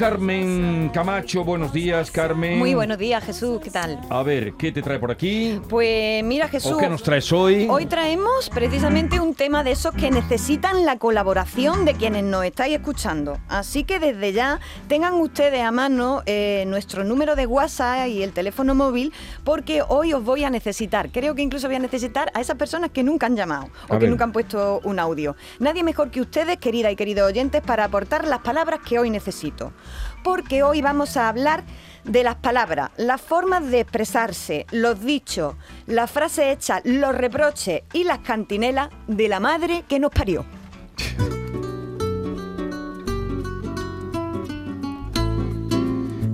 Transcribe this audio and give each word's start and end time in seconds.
Carmen 0.00 0.88
Camacho, 0.94 1.44
buenos 1.44 1.74
días, 1.74 2.10
Carmen. 2.10 2.58
Muy 2.58 2.72
buenos 2.72 2.96
días, 2.96 3.22
Jesús, 3.22 3.60
¿qué 3.62 3.70
tal? 3.70 4.00
A 4.08 4.22
ver, 4.22 4.54
¿qué 4.54 4.72
te 4.72 4.80
trae 4.80 4.98
por 4.98 5.10
aquí? 5.10 5.60
Pues 5.68 6.24
mira, 6.24 6.48
Jesús. 6.48 6.72
¿O 6.72 6.78
qué 6.78 6.88
nos 6.88 7.02
traes 7.02 7.30
hoy? 7.30 7.66
Hoy 7.68 7.84
traemos 7.84 8.48
precisamente 8.48 9.20
un 9.20 9.34
tema 9.34 9.62
de 9.62 9.72
esos 9.72 9.92
que 9.94 10.10
necesitan 10.10 10.86
la 10.86 10.96
colaboración 10.96 11.84
de 11.84 11.92
quienes 11.92 12.24
nos 12.24 12.46
estáis 12.46 12.76
escuchando. 12.76 13.36
Así 13.50 13.84
que 13.84 13.98
desde 13.98 14.32
ya 14.32 14.58
tengan 14.88 15.12
ustedes 15.20 15.60
a 15.60 15.70
mano 15.70 16.22
eh, 16.24 16.64
nuestro 16.66 17.04
número 17.04 17.36
de 17.36 17.44
WhatsApp 17.44 18.08
y 18.08 18.22
el 18.22 18.32
teléfono 18.32 18.74
móvil, 18.74 19.12
porque 19.44 19.82
hoy 19.86 20.14
os 20.14 20.24
voy 20.24 20.44
a 20.44 20.50
necesitar. 20.50 21.12
Creo 21.12 21.34
que 21.34 21.42
incluso 21.42 21.66
voy 21.66 21.76
a 21.76 21.78
necesitar 21.78 22.32
a 22.32 22.40
esas 22.40 22.56
personas 22.56 22.88
que 22.88 23.02
nunca 23.02 23.26
han 23.26 23.36
llamado 23.36 23.66
o 23.90 23.96
A 23.96 23.98
que 23.98 24.04
ver. 24.04 24.08
nunca 24.08 24.24
han 24.24 24.32
puesto 24.32 24.80
un 24.82 24.98
audio. 24.98 25.36
Nadie 25.58 25.84
mejor 25.84 26.10
que 26.10 26.22
ustedes, 26.22 26.56
queridas 26.56 26.90
y 26.90 26.96
queridos 26.96 27.28
oyentes, 27.28 27.60
para 27.60 27.84
aportar 27.84 28.26
las 28.26 28.38
palabras 28.38 28.80
que 28.80 28.98
hoy 28.98 29.10
necesito. 29.10 29.74
Porque 30.22 30.62
hoy 30.62 30.82
vamos 30.82 31.16
a 31.16 31.28
hablar 31.28 31.64
de 32.04 32.24
las 32.24 32.36
palabras, 32.36 32.90
las 32.96 33.20
formas 33.20 33.70
de 33.70 33.80
expresarse, 33.80 34.66
los 34.70 35.00
dichos, 35.00 35.54
las 35.86 36.10
frases 36.10 36.56
hechas, 36.56 36.82
los 36.84 37.14
reproches 37.14 37.82
y 37.92 38.04
las 38.04 38.18
cantinelas 38.20 38.90
de 39.06 39.28
la 39.28 39.40
madre 39.40 39.84
que 39.88 39.98
nos 39.98 40.10
parió. 40.10 40.44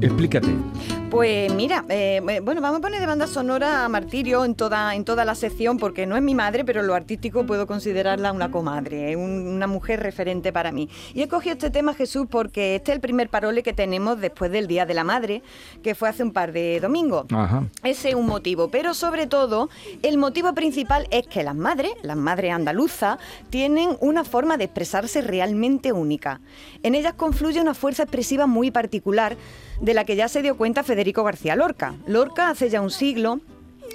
Explícate. 0.00 0.55
Pues 1.17 1.50
mira, 1.55 1.83
eh, 1.89 2.20
eh, 2.28 2.41
bueno, 2.41 2.61
vamos 2.61 2.81
a 2.81 2.83
poner 2.83 3.00
de 3.00 3.06
banda 3.06 3.27
sonora 3.27 3.86
a 3.86 3.89
Martirio 3.89 4.45
en 4.45 4.55
toda, 4.55 4.95
en 4.95 5.03
toda 5.03 5.25
la 5.25 5.34
sección, 5.34 5.78
porque 5.78 6.05
no 6.05 6.14
es 6.14 6.23
mi 6.23 6.34
madre, 6.34 6.62
pero 6.62 6.81
en 6.83 6.89
lo 6.89 6.95
artístico 6.95 7.47
puedo 7.47 7.67
considerarla 7.67 8.33
una 8.33 8.50
comadre, 8.50 9.12
es 9.12 9.17
un- 9.17 9.47
una 9.48 9.67
mujer 9.67 10.00
referente 10.00 10.53
para 10.53 10.73
mí. 10.73 10.91
Y 11.14 11.23
he 11.23 11.28
cogido 11.28 11.55
este 11.55 11.70
tema, 11.70 11.95
Jesús, 11.95 12.27
porque 12.31 12.75
este 12.77 12.91
es 12.92 12.97
el 12.97 13.00
primer 13.00 13.31
parole 13.31 13.62
que 13.62 13.73
tenemos 13.73 14.20
después 14.20 14.50
del 14.50 14.67
Día 14.67 14.84
de 14.84 14.92
la 14.92 15.05
Madre, 15.05 15.42
que 15.83 15.95
fue 15.95 16.11
hace 16.11 16.23
un 16.23 16.33
par 16.33 16.53
de 16.53 16.81
domingos. 16.81 17.25
Ajá. 17.33 17.64
Ese 17.83 18.11
es 18.11 18.14
un 18.14 18.27
motivo, 18.27 18.69
pero 18.69 18.92
sobre 18.92 19.27
todo 19.27 19.70
el 20.03 20.19
motivo 20.19 20.53
principal 20.53 21.06
es 21.11 21.27
que 21.27 21.42
las 21.42 21.56
madres, 21.56 21.92
las 22.03 22.19
madres 22.19 22.53
andaluzas, 22.53 23.17
tienen 23.48 23.97
una 24.03 24.23
forma 24.23 24.58
de 24.58 24.64
expresarse 24.64 25.23
realmente 25.23 25.92
única. 25.92 26.42
En 26.83 26.95
ellas 26.95 27.14
confluye 27.14 27.58
una 27.58 27.73
fuerza 27.73 28.03
expresiva 28.03 28.47
muy 28.47 28.70
particular 28.70 29.39
de 29.80 29.94
la 29.94 30.05
que 30.05 30.16
ya 30.16 30.28
se 30.28 30.42
dio 30.42 30.56
cuenta 30.56 30.82
Federico 30.82 31.24
García 31.24 31.56
Lorca. 31.56 31.94
Lorca 32.06 32.50
hace 32.50 32.69
ya 32.70 32.80
un 32.80 32.91
siglo 32.91 33.41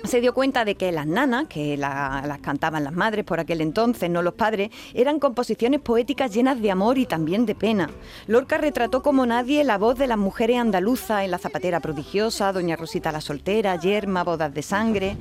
se 0.06 0.20
dio 0.20 0.34
cuenta 0.34 0.66
de 0.66 0.76
que 0.76 0.92
las 0.92 1.06
nanas, 1.06 1.46
que 1.48 1.78
la- 1.78 2.24
las 2.26 2.40
cantaban 2.40 2.84
las 2.84 2.94
madres 2.94 3.24
por 3.24 3.40
aquel 3.40 3.62
entonces, 3.62 4.10
no 4.10 4.24
los 4.24 4.34
padres, 4.34 4.72
eran 4.96 5.20
composiciones 5.20 5.80
poéticas 5.82 6.34
llenas 6.34 6.60
de 6.60 6.72
amor 6.72 6.98
y 6.98 7.06
también 7.06 7.46
de 7.46 7.54
pena. 7.54 7.90
Lorca 8.26 8.58
retrató 8.58 9.04
como 9.04 9.26
nadie 9.28 9.64
la 9.64 9.78
voz 9.78 10.00
de 10.00 10.08
las 10.08 10.18
mujeres 10.18 10.58
andaluzas 10.58 11.24
en 11.26 11.30
La 11.32 11.38
Zapatera 11.38 11.82
Prodigiosa, 11.82 12.52
Doña 12.52 12.78
Rosita 12.78 13.12
la 13.12 13.22
Soltera, 13.22 13.76
Yerma, 13.80 14.24
Bodas 14.24 14.52
de 14.54 14.64
Sangre. 14.64 15.18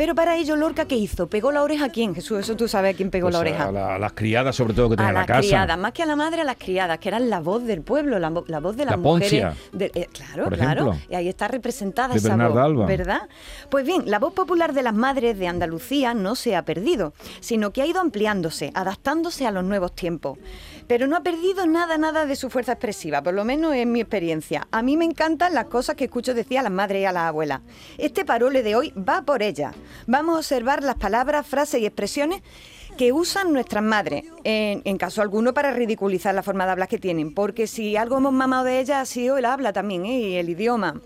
Pero 0.00 0.14
para 0.14 0.34
ello, 0.38 0.56
Lorca, 0.56 0.86
¿qué 0.86 0.96
hizo? 0.96 1.26
¿Pegó 1.26 1.52
la 1.52 1.62
oreja 1.62 1.84
a 1.84 1.88
quién? 1.90 2.14
Jesús, 2.14 2.38
eso 2.38 2.56
tú 2.56 2.66
sabes 2.68 2.94
a 2.94 2.96
quién 2.96 3.10
pegó 3.10 3.26
Pues 3.26 3.34
la 3.34 3.40
oreja. 3.40 3.64
A, 3.68 3.70
la- 3.72 3.94
a 3.96 3.98
las 3.98 4.12
criadas, 4.14 4.56
sobre 4.56 4.72
todo, 4.72 4.88
que 4.88 4.96
tenían 4.96 5.08
a 5.08 5.10
en 5.10 5.14
la 5.14 5.20
las 5.20 5.26
casa. 5.26 5.40
criadas, 5.42 5.78
más 5.78 5.92
que 5.92 6.02
a 6.02 6.06
la 6.06 6.16
madre, 6.16 6.40
a 6.40 6.44
las 6.44 6.56
criadas, 6.56 6.98
que 6.98 7.08
eran 7.10 7.28
la 7.28 7.40
voz 7.40 7.64
del 7.64 7.82
pueblo, 7.82 8.18
la, 8.18 8.30
vo- 8.30 8.44
la 8.46 8.60
voz 8.60 8.78
de 8.78 8.86
las 8.86 8.92
La 8.92 8.96
mujeres. 8.96 9.54
De- 9.72 9.92
eh, 9.94 10.08
claro, 10.10 10.44
por 10.44 10.56
claro. 10.56 10.96
Y 11.10 11.14
ahí 11.16 11.28
está 11.28 11.48
representada 11.48 12.14
De 12.14 12.18
esa 12.18 12.34
voz, 12.34 12.56
Alba. 12.56 12.86
¿verdad? 12.86 13.28
Pues 13.68 13.84
bien, 13.84 14.04
la 14.06 14.18
voz 14.18 14.32
popular 14.32 14.72
de 14.72 14.82
las 14.82 14.94
madres 14.94 15.38
de 15.38 15.46
Andalucía 15.48 16.14
no 16.14 16.34
se 16.34 16.56
ha 16.56 16.62
perdido, 16.64 17.12
sino 17.40 17.70
que 17.74 17.82
ha 17.82 17.86
ido 17.86 18.00
ampliándose, 18.00 18.70
adaptándose 18.74 19.46
a 19.46 19.50
los 19.50 19.64
nuevos 19.64 19.94
tiempos. 19.94 20.38
Pero 20.90 21.06
no 21.06 21.14
ha 21.14 21.22
perdido 21.22 21.68
nada, 21.68 21.98
nada 21.98 22.26
de 22.26 22.34
su 22.34 22.50
fuerza 22.50 22.72
expresiva, 22.72 23.22
por 23.22 23.32
lo 23.32 23.44
menos 23.44 23.76
en 23.76 23.92
mi 23.92 24.00
experiencia. 24.00 24.66
A 24.72 24.82
mí 24.82 24.96
me 24.96 25.04
encantan 25.04 25.54
las 25.54 25.66
cosas 25.66 25.94
que 25.94 26.06
escucho 26.06 26.34
decir 26.34 26.58
a 26.58 26.62
las 26.64 26.72
madres 26.72 27.02
y 27.02 27.04
a 27.04 27.12
las 27.12 27.28
abuelas. 27.28 27.60
Este 27.96 28.24
parole 28.24 28.64
de 28.64 28.74
hoy 28.74 28.92
va 28.96 29.22
por 29.22 29.40
ellas. 29.40 29.72
Vamos 30.08 30.34
a 30.34 30.38
observar 30.38 30.82
las 30.82 30.96
palabras, 30.96 31.46
frases 31.46 31.80
y 31.80 31.86
expresiones 31.86 32.42
que 32.98 33.12
usan 33.12 33.52
nuestras 33.52 33.84
madres, 33.84 34.24
en, 34.42 34.98
caso 34.98 35.22
alguno 35.22 35.54
para 35.54 35.70
ridiculizar 35.70 36.34
la 36.34 36.42
forma 36.42 36.64
de 36.64 36.72
hablar 36.72 36.88
que 36.88 36.98
tienen, 36.98 37.34
porque 37.34 37.68
si 37.68 37.94
algo 37.94 38.18
hemos 38.18 38.32
mamado 38.32 38.64
de 38.64 38.80
ellas 38.80 38.98
ha 38.98 39.06
sido 39.06 39.38
el 39.38 39.44
habla 39.44 39.72
también, 39.72 40.04
¿eh? 40.06 40.18
y 40.18 40.34
el 40.38 40.48
idioma. 40.48 41.00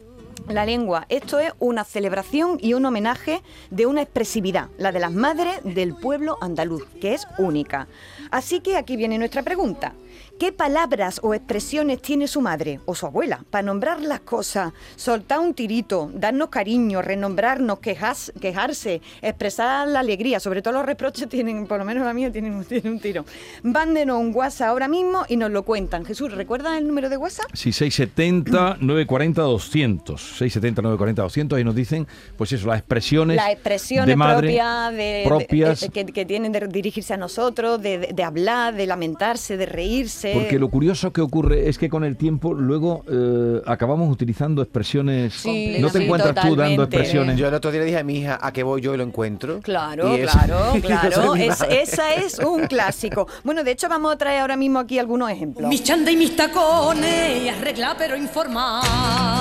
La 0.49 0.67
lengua, 0.67 1.06
esto 1.09 1.39
es 1.39 1.53
una 1.59 1.84
celebración 1.84 2.59
y 2.61 2.75
un 2.75 2.84
homenaje 2.84 3.43
de 3.71 3.87
una 3.87 4.03
expresividad, 4.03 4.69
la 4.77 4.93
de 4.93 5.00
las 5.00 5.12
madres 5.12 5.59
del 5.62 5.94
pueblo 5.94 6.37
andaluz, 6.41 6.84
que 7.00 7.15
es 7.15 7.27
única. 7.39 7.87
Así 8.31 8.61
que 8.61 8.77
aquí 8.77 8.97
viene 8.97 9.19
nuestra 9.19 9.43
pregunta. 9.43 9.93
¿Qué 10.39 10.51
palabras 10.51 11.21
o 11.23 11.33
expresiones 11.33 12.03
tiene 12.03 12.27
su 12.27 12.41
madre 12.41 12.81
o 12.87 12.97
su 12.97 13.07
abuela 13.07 13.45
para 13.51 13.62
nombrar 13.62 14.01
las 14.01 14.19
cosas, 14.21 14.73
soltar 14.97 15.39
un 15.39 15.55
tirito, 15.55 16.11
darnos 16.12 16.49
cariño, 16.49 17.03
renombrarnos, 17.03 17.79
quejas- 17.79 18.33
quejarse, 18.41 19.01
expresar 19.23 19.87
la 19.87 20.01
alegría? 20.01 20.41
Sobre 20.41 20.61
todo 20.61 20.75
los 20.75 20.87
reproches 20.87 21.29
tienen, 21.29 21.69
por 21.69 21.79
lo 21.79 21.85
menos 21.85 22.05
la 22.05 22.12
mía, 22.12 22.33
tienen, 22.33 22.55
un- 22.55 22.65
tienen 22.65 22.95
un 22.95 22.99
tiro. 23.01 23.25
Mándenos 23.62 24.19
un 24.19 24.35
WhatsApp 24.35 24.71
ahora 24.71 24.89
mismo 24.89 25.25
y 25.29 25.37
nos 25.37 25.53
lo 25.53 25.62
cuentan. 25.62 26.05
Jesús, 26.05 26.33
¿recuerdas 26.33 26.79
el 26.79 26.89
número 26.89 27.09
de 27.09 27.17
WhatsApp? 27.17 27.47
Sí, 27.53 27.73
670 27.73 28.79
940 28.81 29.41
200. 29.43 30.21
670 30.21 30.83
940 30.83 31.23
200. 31.23 31.56
Ahí 31.56 31.65
nos 31.65 31.77
dicen, 31.77 32.09
pues 32.37 32.53
eso, 32.53 32.67
las 32.67 32.79
expresiones. 32.81 33.37
Las 33.37 33.51
expresiones 33.51 34.06
de 34.09 34.17
madre, 34.17 34.49
propias, 34.49 34.91
de, 34.93 34.97
de- 34.97 35.25
propias. 35.27 35.83
eh, 35.85 35.91
que, 35.91 36.05
que 36.06 36.25
tienen 36.25 36.51
de 36.51 36.67
dirigirse 36.67 37.15
a 37.15 37.17
nosotros, 37.17 37.81
de, 37.81 37.99
de- 38.15 38.25
hablar, 38.25 38.75
de 38.75 38.87
lamentarse, 38.87 39.57
de 39.57 39.67
reírse. 39.67 40.33
Porque 40.35 40.59
lo 40.59 40.69
curioso 40.69 41.13
que 41.13 41.21
ocurre 41.21 41.69
es 41.69 41.79
que 41.79 41.89
con 41.89 42.05
el 42.05 42.17
tiempo 42.17 42.55
luego 42.55 43.05
eh, 43.11 43.61
acabamos 43.67 44.11
utilizando 44.11 44.63
expresiones. 44.63 45.35
Sí, 45.35 45.77
¿No 45.81 45.89
te 45.91 45.99
sí, 45.99 46.05
encuentras 46.05 46.35
tú 46.47 46.57
dando 46.57 46.83
expresiones? 46.85 47.37
Yo 47.39 47.49
el 47.49 47.55
otro 47.55 47.71
día 47.71 47.81
le 47.81 47.87
dije 47.87 47.99
a 47.99 48.05
mi 48.05 48.19
hija 48.19 48.39
a 48.41 48.53
qué 48.53 48.63
voy 48.63 48.81
yo 48.81 48.95
y 48.95 48.97
lo 48.97 49.03
encuentro. 49.05 49.61
Claro, 49.61 50.17
Y 50.17 50.21
eso- 50.21 50.33
claro, 50.39 50.73
claro. 50.83 51.35
Es- 51.35 51.61
esa 51.69 52.15
es 52.15 52.39
un 52.39 52.67
clásico. 52.67 53.27
Bueno, 53.43 53.63
de 53.65 53.73
hecho 53.73 53.89
vamos 53.89 54.13
a 54.13 54.17
traer 54.19 54.41
ahora 54.41 54.57
mismo 54.57 54.79
aquí 54.79 54.99
algunos 54.99 55.31
ejemplos. 55.31 55.69
Mis 55.69 55.83
chanda 55.83 56.11
y 56.11 56.17
mis 56.17 56.35
tacones, 56.37 57.53
arregla 57.53 57.95
pero 57.99 58.17
informar. 58.17 59.34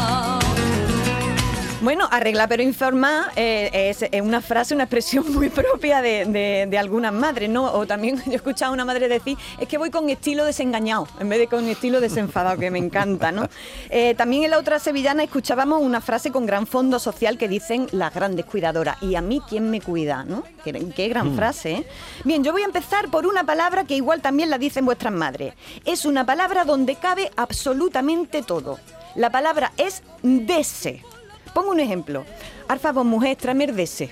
Bueno, 1.83 2.07
arreglar 2.09 2.47
pero 2.47 2.63
informar 2.63 3.25
eh, 3.35 3.69
es, 3.89 4.03
es 4.09 4.21
una 4.21 4.39
frase, 4.39 4.73
una 4.73 4.85
expresión 4.85 5.29
muy 5.33 5.49
propia 5.49 6.01
de, 6.01 6.23
de- 6.23 6.65
de 6.69 6.77
algunas 6.77 7.11
madres, 7.11 7.49
¿no? 7.49 7.65
O 7.73 7.85
también 7.85 8.23
yo 8.25 8.31
he 8.31 8.35
escuchado 8.35 8.71
a 8.71 8.73
una 8.73 8.85
madre 8.85 9.09
decir, 9.09 9.37
es 9.59 9.67
que 9.67 9.77
voy 9.77 9.89
con 9.91 10.09
estilo 10.09 10.45
desengañado, 10.45 11.09
en 11.19 11.27
vez 11.27 11.39
de 11.39 11.47
con 11.47 11.67
estilo 11.67 11.99
desenfadado, 11.99 12.57
que 12.57 12.71
me 12.71 12.79
encanta, 12.79 13.31
¿no? 13.33 13.47
Eh, 13.89 14.15
también 14.15 14.43
en 14.43 14.51
la 14.51 14.57
otra 14.57 14.79
sevillana 14.79 15.23
escuchábamos 15.23 15.81
una 15.81 15.99
frase 16.01 16.31
con 16.31 16.45
gran 16.45 16.65
fondo 16.65 16.99
social 16.99 17.37
que 17.37 17.47
dicen 17.47 17.87
las 17.91 18.13
grandes 18.13 18.45
cuidadoras, 18.45 18.97
y 19.03 19.15
a 19.15 19.21
mí 19.21 19.41
quién 19.47 19.69
me 19.69 19.81
cuida, 19.81 20.23
¿no? 20.23 20.43
Qué, 20.63 20.71
qué 20.95 21.09
gran 21.09 21.35
frase, 21.35 21.71
¿eh? 21.73 21.87
Bien, 22.23 22.43
yo 22.43 22.53
voy 22.53 22.61
a 22.63 22.65
empezar 22.65 23.09
por 23.09 23.27
una 23.27 23.43
palabra 23.43 23.83
que 23.83 23.95
igual 23.95 24.21
también 24.21 24.49
la 24.49 24.57
dicen 24.57 24.85
vuestras 24.85 25.13
madres. 25.13 25.53
Es 25.85 26.05
una 26.05 26.25
palabra 26.25 26.63
donde 26.63 26.95
cabe 26.95 27.29
absolutamente 27.35 28.41
todo. 28.41 28.79
La 29.15 29.29
palabra 29.29 29.73
es 29.77 30.01
dese. 30.23 31.03
Pongo 31.53 31.71
un 31.71 31.79
ejemplo. 31.79 32.25
Arfa, 32.67 32.91
vos 32.91 33.05
mujer, 33.05 33.35
tráeme 33.35 33.65
herdese. 33.65 34.09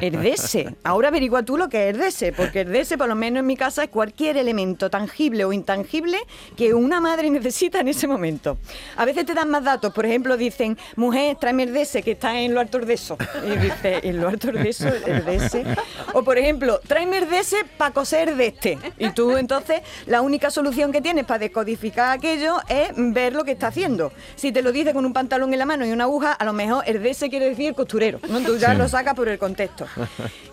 Herdese. 0.00 0.74
Ahora 0.84 1.08
averigua 1.08 1.42
tú 1.42 1.56
lo 1.56 1.68
que 1.68 1.88
es 1.88 1.94
herdese, 1.94 2.32
porque 2.32 2.60
herdese, 2.60 2.98
por 2.98 3.08
lo 3.08 3.14
menos 3.14 3.40
en 3.40 3.46
mi 3.46 3.56
casa, 3.56 3.84
es 3.84 3.90
cualquier 3.90 4.36
elemento 4.36 4.90
tangible 4.90 5.44
o 5.44 5.52
intangible 5.52 6.18
que 6.56 6.74
una 6.74 7.00
madre 7.00 7.30
necesita 7.30 7.80
en 7.80 7.88
ese 7.88 8.06
momento. 8.06 8.58
A 8.96 9.04
veces 9.04 9.26
te 9.26 9.34
dan 9.34 9.50
más 9.50 9.64
datos, 9.64 9.92
por 9.92 10.06
ejemplo, 10.06 10.36
dicen, 10.36 10.76
mujer, 10.96 11.36
tráeme 11.40 11.60
que 12.04 12.12
está 12.12 12.38
en 12.38 12.54
lo 12.54 12.60
alto 12.60 12.78
de 12.78 12.94
eso. 12.94 13.16
Y 13.46 13.56
dice, 13.58 14.00
en 14.02 14.20
lo 14.20 14.28
alto 14.28 14.52
de 14.52 14.68
eso, 14.68 14.88
herdese. 14.88 15.64
O 16.12 16.22
por 16.22 16.38
ejemplo, 16.38 16.80
tráeme 16.86 17.18
herdese 17.18 17.64
para 17.76 17.92
coser 17.92 18.36
de 18.36 18.46
este. 18.46 18.78
Y 18.98 19.10
tú 19.10 19.36
entonces, 19.36 19.80
la 20.06 20.20
única 20.20 20.50
solución 20.50 20.92
que 20.92 21.00
tienes 21.00 21.24
para 21.24 21.38
descodificar 21.38 22.16
aquello 22.16 22.58
es 22.68 22.90
ver 22.96 23.32
lo 23.32 23.44
que 23.44 23.52
está 23.52 23.68
haciendo. 23.68 24.12
Si 24.36 24.52
te 24.52 24.62
lo 24.62 24.72
dice 24.72 24.92
con 24.92 25.04
un 25.04 25.12
pantalón 25.12 25.52
en 25.52 25.58
la 25.58 25.66
mano 25.66 25.86
y 25.86 25.92
una 25.92 26.04
aguja, 26.04 26.32
a 26.32 26.44
lo 26.44 26.52
mejor 26.52 26.84
herdese 26.86 27.30
quiere 27.30 27.39
decir 27.48 27.74
costurero. 27.74 28.20
¿no? 28.28 28.40
Tú 28.40 28.56
ya 28.58 28.72
Sí. 28.72 28.76
lo 28.78 28.88
sacas 28.88 29.14
por 29.14 29.28
el 29.28 29.38
contexto. 29.38 29.86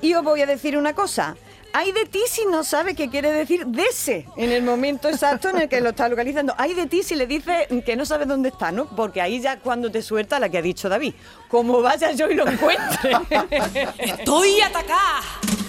Y 0.02 0.14
os 0.14 0.24
voy 0.24 0.42
a 0.42 0.46
decir 0.46 0.78
una 0.78 0.94
cosa. 0.94 1.36
Hay 1.74 1.92
de 1.92 2.06
ti 2.06 2.22
si 2.28 2.46
no 2.46 2.64
sabe 2.64 2.96
qué 2.96 3.10
quiere 3.10 3.30
decir 3.32 3.68
dese 3.68 4.26
en 4.38 4.52
el 4.52 4.64
momento 4.64 5.10
exacto 5.10 5.50
en 5.50 5.58
el 5.60 5.70
que 5.70 5.82
lo 5.82 5.90
está 5.90 6.08
localizando. 6.08 6.56
Hay 6.58 6.74
de 6.74 6.88
ti 6.88 7.04
si 7.04 7.14
le 7.16 7.28
dice 7.28 7.68
que 7.86 7.96
no 7.98 8.06
sabe 8.06 8.26
dónde 8.26 8.50
está, 8.50 8.72
¿no? 8.72 8.86
Porque 8.86 9.22
ahí 9.22 9.42
ya 9.42 9.60
cuando 9.60 9.92
te 9.92 10.02
suelta 10.02 10.40
la 10.40 10.48
que 10.50 10.58
ha 10.58 10.62
dicho 10.62 10.88
David. 10.90 11.14
Como 11.50 11.82
vaya 11.82 12.12
yo 12.14 12.30
y 12.32 12.36
lo 12.36 12.48
encuentre. 12.48 13.12
Estoy 14.00 14.62
atacada. 14.62 15.22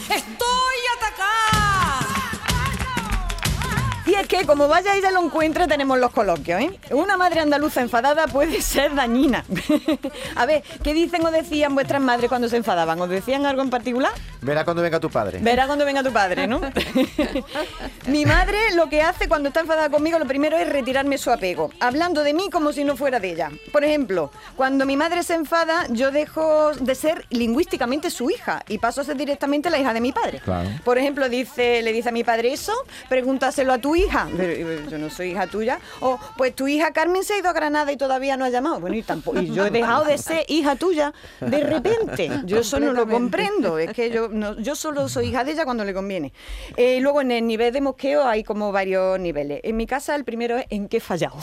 Estoy 0.08 0.80
atacada. 0.96 0.97
Y 4.08 4.14
es 4.14 4.26
que 4.26 4.46
como 4.46 4.68
vaya 4.68 4.96
ella 4.96 5.10
lo 5.10 5.22
encuentre 5.22 5.66
tenemos 5.66 5.98
los 5.98 6.10
coloquios, 6.12 6.62
¿eh? 6.62 6.70
Una 6.92 7.18
madre 7.18 7.40
andaluza 7.40 7.82
enfadada 7.82 8.26
puede 8.26 8.62
ser 8.62 8.94
dañina. 8.94 9.44
A 10.34 10.46
ver, 10.46 10.62
¿qué 10.82 10.94
dicen 10.94 11.26
o 11.26 11.30
decían 11.30 11.74
vuestras 11.74 12.00
madres 12.00 12.30
cuando 12.30 12.48
se 12.48 12.56
enfadaban? 12.56 12.98
¿Os 13.02 13.10
decían 13.10 13.44
algo 13.44 13.60
en 13.60 13.68
particular? 13.68 14.12
Verá 14.40 14.64
cuando 14.64 14.82
venga 14.82 14.98
tu 14.98 15.10
padre. 15.10 15.40
Verá 15.42 15.66
cuando 15.66 15.84
venga 15.84 16.02
tu 16.02 16.10
padre, 16.10 16.46
¿no? 16.46 16.58
Mi 18.06 18.24
madre 18.24 18.56
lo 18.74 18.88
que 18.88 19.02
hace 19.02 19.28
cuando 19.28 19.48
está 19.48 19.60
enfadada 19.60 19.90
conmigo, 19.90 20.18
lo 20.18 20.26
primero 20.26 20.56
es 20.56 20.66
retirarme 20.66 21.18
su 21.18 21.30
apego, 21.30 21.70
hablando 21.78 22.22
de 22.22 22.32
mí 22.32 22.48
como 22.48 22.72
si 22.72 22.84
no 22.84 22.96
fuera 22.96 23.20
de 23.20 23.32
ella. 23.32 23.50
Por 23.72 23.84
ejemplo, 23.84 24.30
cuando 24.56 24.86
mi 24.86 24.96
madre 24.96 25.22
se 25.22 25.34
enfada, 25.34 25.86
yo 25.90 26.12
dejo 26.12 26.72
de 26.72 26.94
ser 26.94 27.26
lingüísticamente 27.28 28.10
su 28.10 28.30
hija 28.30 28.62
y 28.68 28.78
paso 28.78 29.02
a 29.02 29.04
ser 29.04 29.18
directamente 29.18 29.68
la 29.68 29.78
hija 29.78 29.92
de 29.92 30.00
mi 30.00 30.12
padre. 30.12 30.40
Claro. 30.42 30.70
Por 30.82 30.96
ejemplo, 30.96 31.28
dice, 31.28 31.82
le 31.82 31.92
dice 31.92 32.08
a 32.08 32.12
mi 32.12 32.24
padre 32.24 32.54
eso, 32.54 32.72
pregúntaselo 33.10 33.74
a 33.74 33.78
tu 33.78 33.97
hija. 34.04 34.28
Pero, 34.36 34.88
yo 34.88 34.98
no 34.98 35.10
soy 35.10 35.30
hija 35.30 35.46
tuya. 35.46 35.80
O, 36.00 36.18
pues 36.36 36.54
tu 36.54 36.68
hija 36.68 36.92
Carmen 36.92 37.24
se 37.24 37.34
ha 37.34 37.38
ido 37.38 37.48
a 37.48 37.52
Granada 37.52 37.92
y 37.92 37.96
todavía 37.96 38.36
no 38.36 38.44
ha 38.44 38.50
llamado. 38.50 38.80
Bueno, 38.80 38.96
y, 38.96 39.02
tampoco, 39.02 39.40
y 39.40 39.50
yo 39.52 39.66
he 39.66 39.70
dejado 39.70 40.04
de 40.04 40.18
ser 40.18 40.44
hija 40.48 40.76
tuya 40.76 41.12
de 41.40 41.60
repente. 41.60 42.30
Yo 42.44 42.60
eso 42.60 42.80
no 42.80 42.92
lo 42.92 43.08
comprendo. 43.08 43.78
Es 43.78 43.92
que 43.92 44.10
yo, 44.10 44.28
no, 44.28 44.58
yo 44.58 44.74
solo 44.74 45.08
soy 45.08 45.28
hija 45.28 45.44
de 45.44 45.52
ella 45.52 45.64
cuando 45.64 45.84
le 45.84 45.94
conviene. 45.94 46.32
Eh, 46.76 47.00
luego, 47.00 47.20
en 47.20 47.30
el 47.30 47.46
nivel 47.46 47.72
de 47.72 47.80
mosqueo 47.80 48.24
hay 48.24 48.44
como 48.44 48.72
varios 48.72 49.18
niveles. 49.18 49.60
En 49.62 49.76
mi 49.76 49.86
casa, 49.86 50.14
el 50.14 50.24
primero 50.24 50.58
es 50.58 50.66
en 50.70 50.88
qué 50.88 50.98
he 50.98 51.00
fallado. 51.00 51.36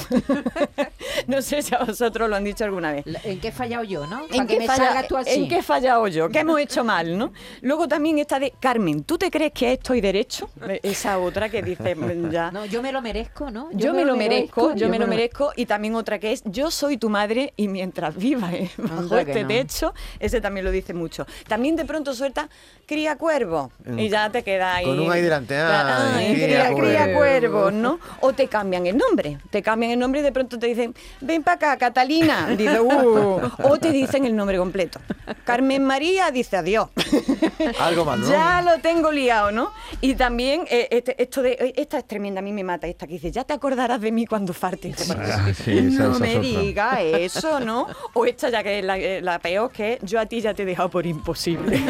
no 1.27 1.41
sé 1.41 1.61
si 1.61 1.73
a 1.75 1.79
vosotros 1.79 2.29
lo 2.29 2.35
han 2.35 2.43
dicho 2.43 2.63
alguna 2.63 2.91
vez. 2.91 3.05
¿En 3.23 3.39
qué 3.39 3.49
he 3.49 3.51
fallado 3.51 3.83
yo, 3.83 4.05
no? 4.07 4.25
¿En 4.31 4.47
qué, 4.47 4.59
me 4.59 4.67
falla- 4.67 5.07
tú 5.07 5.17
así. 5.17 5.31
¿En 5.31 5.47
qué 5.47 5.57
he 5.57 5.63
fallado 5.63 6.07
yo? 6.07 6.29
¿Qué 6.29 6.39
hemos 6.39 6.59
hecho 6.59 6.83
mal, 6.83 7.17
no? 7.17 7.31
Luego 7.61 7.87
también 7.87 8.19
esta 8.19 8.39
de, 8.39 8.53
Carmen, 8.59 9.03
¿tú 9.03 9.17
te 9.17 9.29
crees 9.31 9.51
que 9.53 9.73
estoy 9.73 10.01
derecho? 10.01 10.49
Esa 10.83 11.19
otra 11.19 11.49
que 11.49 11.61
dice, 11.61 11.95
mm, 11.95 12.29
No, 12.51 12.65
yo 12.65 12.81
me 12.81 12.91
lo 12.91 13.01
merezco, 13.01 13.51
¿no? 13.51 13.69
Yo, 13.71 13.93
me 13.93 14.05
lo 14.05 14.15
merezco, 14.15 14.73
yo 14.75 14.89
me 14.89 14.99
lo 14.99 15.07
merezco 15.07 15.51
y 15.55 15.65
también 15.65 15.95
otra 15.95 16.19
que 16.19 16.31
es 16.31 16.41
yo 16.45 16.71
soy 16.71 16.97
tu 16.97 17.09
madre 17.09 17.53
y 17.57 17.67
mientras 17.67 18.15
viva 18.15 18.51
eh, 18.53 18.69
bajo 18.77 19.17
este 19.17 19.41
no. 19.43 19.47
techo, 19.47 19.93
ese 20.19 20.41
también 20.41 20.65
lo 20.65 20.71
dice 20.71 20.93
mucho. 20.93 21.25
También 21.47 21.75
de 21.75 21.85
pronto 21.85 22.13
suelta 22.13 22.49
cría 22.85 23.15
cuervo 23.17 23.71
y 23.97 24.09
ya 24.09 24.29
te 24.29 24.43
queda 24.43 24.75
ahí. 24.75 24.85
Con 24.85 24.99
un 24.99 25.11
ahí 25.11 25.21
delante, 25.21 25.55
ay, 25.57 26.35
cría 26.35 27.13
cuervo. 27.13 27.71
¿no? 27.71 27.99
O 28.21 28.33
te 28.33 28.47
cambian 28.47 28.85
el 28.87 28.97
nombre, 28.97 29.37
te 29.49 29.61
cambian 29.61 29.91
el 29.91 29.99
nombre 29.99 30.21
y 30.21 30.23
de 30.23 30.31
pronto 30.31 30.57
te 30.59 30.67
dicen, 30.67 30.93
ven 31.21 31.43
para 31.43 31.55
acá, 31.55 31.77
Catalina. 31.77 32.47
Dice, 32.55 32.79
"Uh". 32.79 33.41
O 33.63 33.77
te 33.77 33.91
dicen 33.91 34.25
el 34.25 34.35
nombre 34.35 34.57
completo. 34.57 34.99
Carmen 35.43 35.83
María 35.83 36.31
dice 36.31 36.57
adiós. 36.57 36.89
Algo 37.79 38.05
más, 38.05 38.19
¿no? 38.19 38.29
Ya 38.29 38.61
lo 38.61 38.79
tengo 38.79 39.11
liado, 39.11 39.51
¿no? 39.51 39.71
Y 40.01 40.15
también 40.15 40.65
eh, 40.69 40.87
este- 40.91 41.21
esto 41.21 41.41
de 41.41 41.73
esta 41.75 41.97
es 41.97 42.05
tremenda, 42.07 42.34
a 42.37 42.41
mí 42.41 42.51
me 42.53 42.63
mata 42.63 42.87
esta 42.87 43.07
que 43.07 43.13
dice, 43.13 43.31
ya 43.31 43.43
te 43.43 43.53
acordarás 43.53 43.99
de 44.01 44.11
mí 44.11 44.25
cuando 44.25 44.53
fartes. 44.53 45.09
Ah, 45.11 45.51
sí, 45.53 45.81
no 45.81 46.11
esa 46.11 46.19
me 46.19 46.39
diga 46.39 47.01
eso, 47.01 47.59
¿no? 47.59 47.87
O 48.13 48.25
esta 48.25 48.49
ya 48.49 48.63
que 48.63 48.79
es 48.79 48.85
la, 48.85 48.97
eh, 48.97 49.21
la 49.21 49.39
peor, 49.39 49.71
que 49.71 49.93
es, 49.93 49.99
yo 50.03 50.19
a 50.19 50.25
ti 50.25 50.41
ya 50.41 50.53
te 50.53 50.63
he 50.63 50.65
dejado 50.65 50.89
por 50.89 51.05
imposible. 51.05 51.79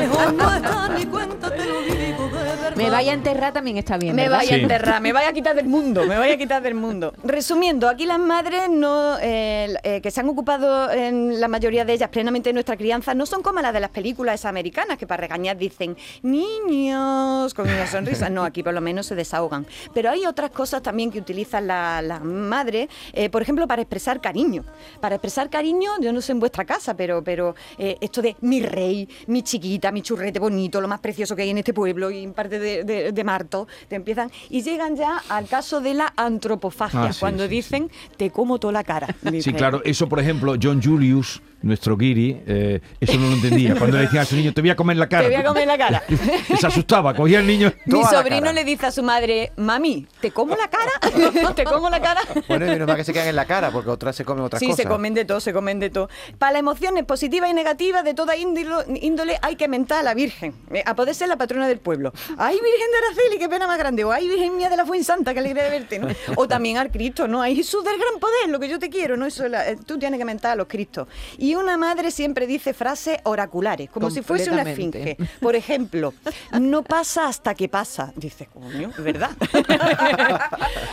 Me 2.76 2.90
vaya 2.90 3.12
a 3.12 3.14
enterrar 3.14 3.54
también 3.54 3.78
está 3.78 3.98
bien, 3.98 4.16
Me 4.16 4.24
¿verdad? 4.24 4.38
vaya 4.40 4.52
a 4.52 4.56
Sí. 4.58 4.62
enterrar, 4.62 5.02
me 5.02 5.14
vaya 5.14 5.30
a 5.30 5.34
quitar 5.34 5.56
del 5.56 5.68
mundo, 5.68 6.06
me 6.06 6.18
vaya 6.18 6.34
a 6.34 6.38
quitar 6.38 6.62
del 6.62 6.76
mundo. 6.76 7.14
Resumiendo, 7.24 7.88
aquí 7.88 8.06
las 8.06 8.20
madres 8.20 8.70
no, 8.70 9.18
eh, 9.22 9.74
eh, 9.84 10.02
que 10.02 10.12
se 10.12 10.20
han 10.20 10.28
ocupado 10.28 10.92
en 10.92 11.40
la 11.40 11.48
mayoría 11.48 11.86
de 11.86 11.94
ellas 11.94 12.10
plenamente 12.10 12.50
de 12.50 12.54
nuestra 12.54 12.76
crianza 12.76 13.14
no 13.14 13.26
son 13.26 13.42
como 13.42 13.62
las 13.62 13.74
de 13.74 13.80
las 13.80 13.92
películas 13.92 14.44
americanas 14.46 14.98
que 14.98 15.08
para 15.08 15.22
regañar 15.22 15.58
dicen 15.58 15.96
niños 16.22 17.54
con 17.54 17.70
una 17.70 17.88
sonrisa. 17.88 18.30
No, 18.30 18.44
aquí 18.44 18.62
por 18.62 18.74
lo 18.74 18.82
menos 18.82 19.06
se 19.06 19.16
desahogan. 19.16 19.66
Pero 19.94 20.10
hay 20.10 20.25
otras 20.28 20.52
cosas 20.52 20.82
también 20.82 21.12
que 21.12 21.20
utilizan 21.20 21.68
la- 21.68 22.02
las 22.02 22.24
madres, 22.24 22.88
eh, 23.14 23.30
por 23.30 23.42
ejemplo, 23.42 23.68
para 23.68 23.82
expresar 23.82 24.22
cariño. 24.22 24.64
Para 25.00 25.16
expresar 25.16 25.50
cariño, 25.50 25.92
yo 26.02 26.12
no 26.14 26.22
sé 26.22 26.32
en 26.32 26.40
vuestra 26.40 26.66
casa, 26.66 26.96
pero, 26.96 27.24
pero 27.24 27.56
eh, 27.78 27.98
esto 28.02 28.22
de 28.22 28.36
mi 28.42 28.62
rey, 28.62 29.08
mi 29.28 29.42
chiquita, 29.44 29.92
mi 29.92 30.02
churrete 30.02 30.40
bonito, 30.40 30.82
lo 30.82 30.88
más 30.88 31.00
precioso 31.00 31.36
que 31.36 31.44
hay 31.44 31.50
en 31.50 31.58
este 31.60 31.74
pueblo 31.74 32.12
y 32.12 32.24
en 32.24 32.34
parte 32.34 32.60
de, 32.60 32.84
de- 32.84 33.12
de 33.12 33.24
Marto, 33.24 33.68
te 33.88 33.96
empiezan 33.96 34.32
y 34.50 34.62
llegan 34.62 34.96
ya 34.96 35.22
al 35.30 35.48
caso 35.48 35.82
de 35.82 35.94
la 35.94 36.14
antropofagia, 36.16 37.04
Ah, 37.06 37.14
sí, 37.14 37.20
cuando 37.20 37.44
sí, 37.44 37.50
dicen 37.50 37.92
te 38.18 38.30
como 38.30 38.60
toda 38.60 38.74
la 38.74 38.84
cara. 38.84 39.08
Sí, 39.42 39.54
claro, 39.54 39.82
eso 39.84 40.08
por 40.08 40.20
ejemplo, 40.20 40.56
John 40.62 40.82
Julius, 40.82 41.42
nuestro 41.62 41.98
guiri, 41.98 42.42
eh, 42.46 42.80
eso 43.00 43.18
no 43.18 43.28
lo 43.28 43.34
entendía. 43.34 43.76
Cuando 43.78 43.98
le 43.98 44.04
decían 44.04 44.24
a 44.24 44.26
su 44.26 44.36
niño, 44.36 44.54
te 44.54 44.62
voy 44.62 44.70
a 44.70 44.76
comer 44.76 44.98
la 44.98 45.08
cara. 45.10 45.24
Te 45.24 45.30
voy 45.30 45.36
a 45.36 45.44
comer 45.44 45.68
la 45.68 45.78
cara. 45.78 46.04
Se 46.60 46.68
asustaba, 46.68 47.14
cogía 47.14 47.40
al 47.40 47.48
niño. 47.48 47.72
Mi 47.86 47.92
Toda 47.92 48.12
la 48.12 48.18
sobrino 48.22 48.52
le 48.54 48.64
dice 48.64 48.86
a 48.86 48.92
su 48.92 49.02
madre, 49.04 49.52
mami, 49.58 50.06
¿te 50.26 50.32
como 50.32 50.56
la 50.56 50.68
cara? 50.68 51.54
¿Te 51.56 51.64
como 51.66 51.88
la 51.90 52.02
cara? 52.02 52.22
Bueno, 52.48 52.66
y 52.66 52.70
menos 52.70 52.88
mal 52.88 52.98
que 52.98 53.04
se 53.04 53.14
quedan 53.14 53.28
en 53.28 53.36
la 53.36 53.46
cara, 53.46 53.70
porque 53.72 53.90
otras 53.92 54.16
se 54.16 54.26
comen 54.26 54.44
otras 54.46 54.60
Sí, 54.60 54.66
cosas. 54.68 54.78
se 54.84 54.88
comen 54.90 55.14
de 55.14 55.24
todo, 55.26 55.40
se 55.40 55.54
comen 55.54 55.80
de 55.80 55.90
todo. 55.92 56.10
Para 56.40 56.54
las 56.54 56.60
emociones 56.62 57.04
positivas 57.06 57.50
y 57.50 57.54
negativas 57.54 58.04
de 58.04 58.14
toda 58.16 58.36
índole 58.36 59.38
hay 59.42 59.56
que 59.56 59.68
mentar 59.68 60.00
a 60.00 60.04
la 60.04 60.14
Virgen, 60.16 60.56
eh, 60.72 60.82
a 60.86 60.96
poder 60.96 61.14
ser 61.14 61.28
la 61.28 61.38
patrona 61.38 61.68
del 61.68 61.80
pueblo. 61.80 62.12
¡Ay, 62.38 62.56
Virgen 62.56 62.92
de 62.92 62.98
Araceli, 63.06 63.38
qué 63.38 63.48
pena 63.50 63.68
más 63.68 63.78
grande! 63.78 64.04
O 64.04 64.12
¡ay, 64.12 64.28
Virgen 64.28 64.58
mía 64.58 64.70
de 64.70 64.78
la 64.78 64.86
Fuensanta, 64.86 65.34
qué 65.34 65.40
alegría 65.42 65.64
de 65.66 65.70
verte! 65.70 66.00
¿no? 66.00 66.08
O 66.38 66.48
también 66.48 66.78
al 66.78 66.90
Cristo, 66.90 67.28
¿no? 67.28 67.42
¡Ay, 67.42 67.56
Jesús 67.56 67.84
del 67.84 67.98
gran 68.00 68.20
poder, 68.20 68.50
lo 68.50 68.60
que 68.60 68.68
yo 68.68 68.80
te 68.80 68.90
quiero! 68.90 69.16
¿no? 69.18 69.26
Eso, 69.28 69.48
la- 69.48 69.70
eh, 69.70 69.78
tú 69.86 70.00
tienes 70.00 70.18
que 70.18 70.26
mentar 70.26 70.52
a 70.52 70.56
los 70.56 70.68
Cristos. 70.68 71.08
Y 71.38 71.54
una 71.56 71.78
madre 71.78 72.10
siempre 72.12 72.48
dice 72.48 72.74
frases 72.74 73.20
oraculares, 73.24 73.90
como 73.92 74.10
si 74.10 74.22
fuese 74.22 74.50
una 74.50 74.64
esfinge. 74.64 75.18
Por 75.40 75.56
ejemplo, 75.56 76.14
no 76.60 76.82
pasa 76.84 77.28
hasta 77.28 77.54
que 77.54 77.70
pasa. 77.70 78.12
Dice, 78.16 78.48
coño, 78.48 78.92
¿verdad? 78.98 79.30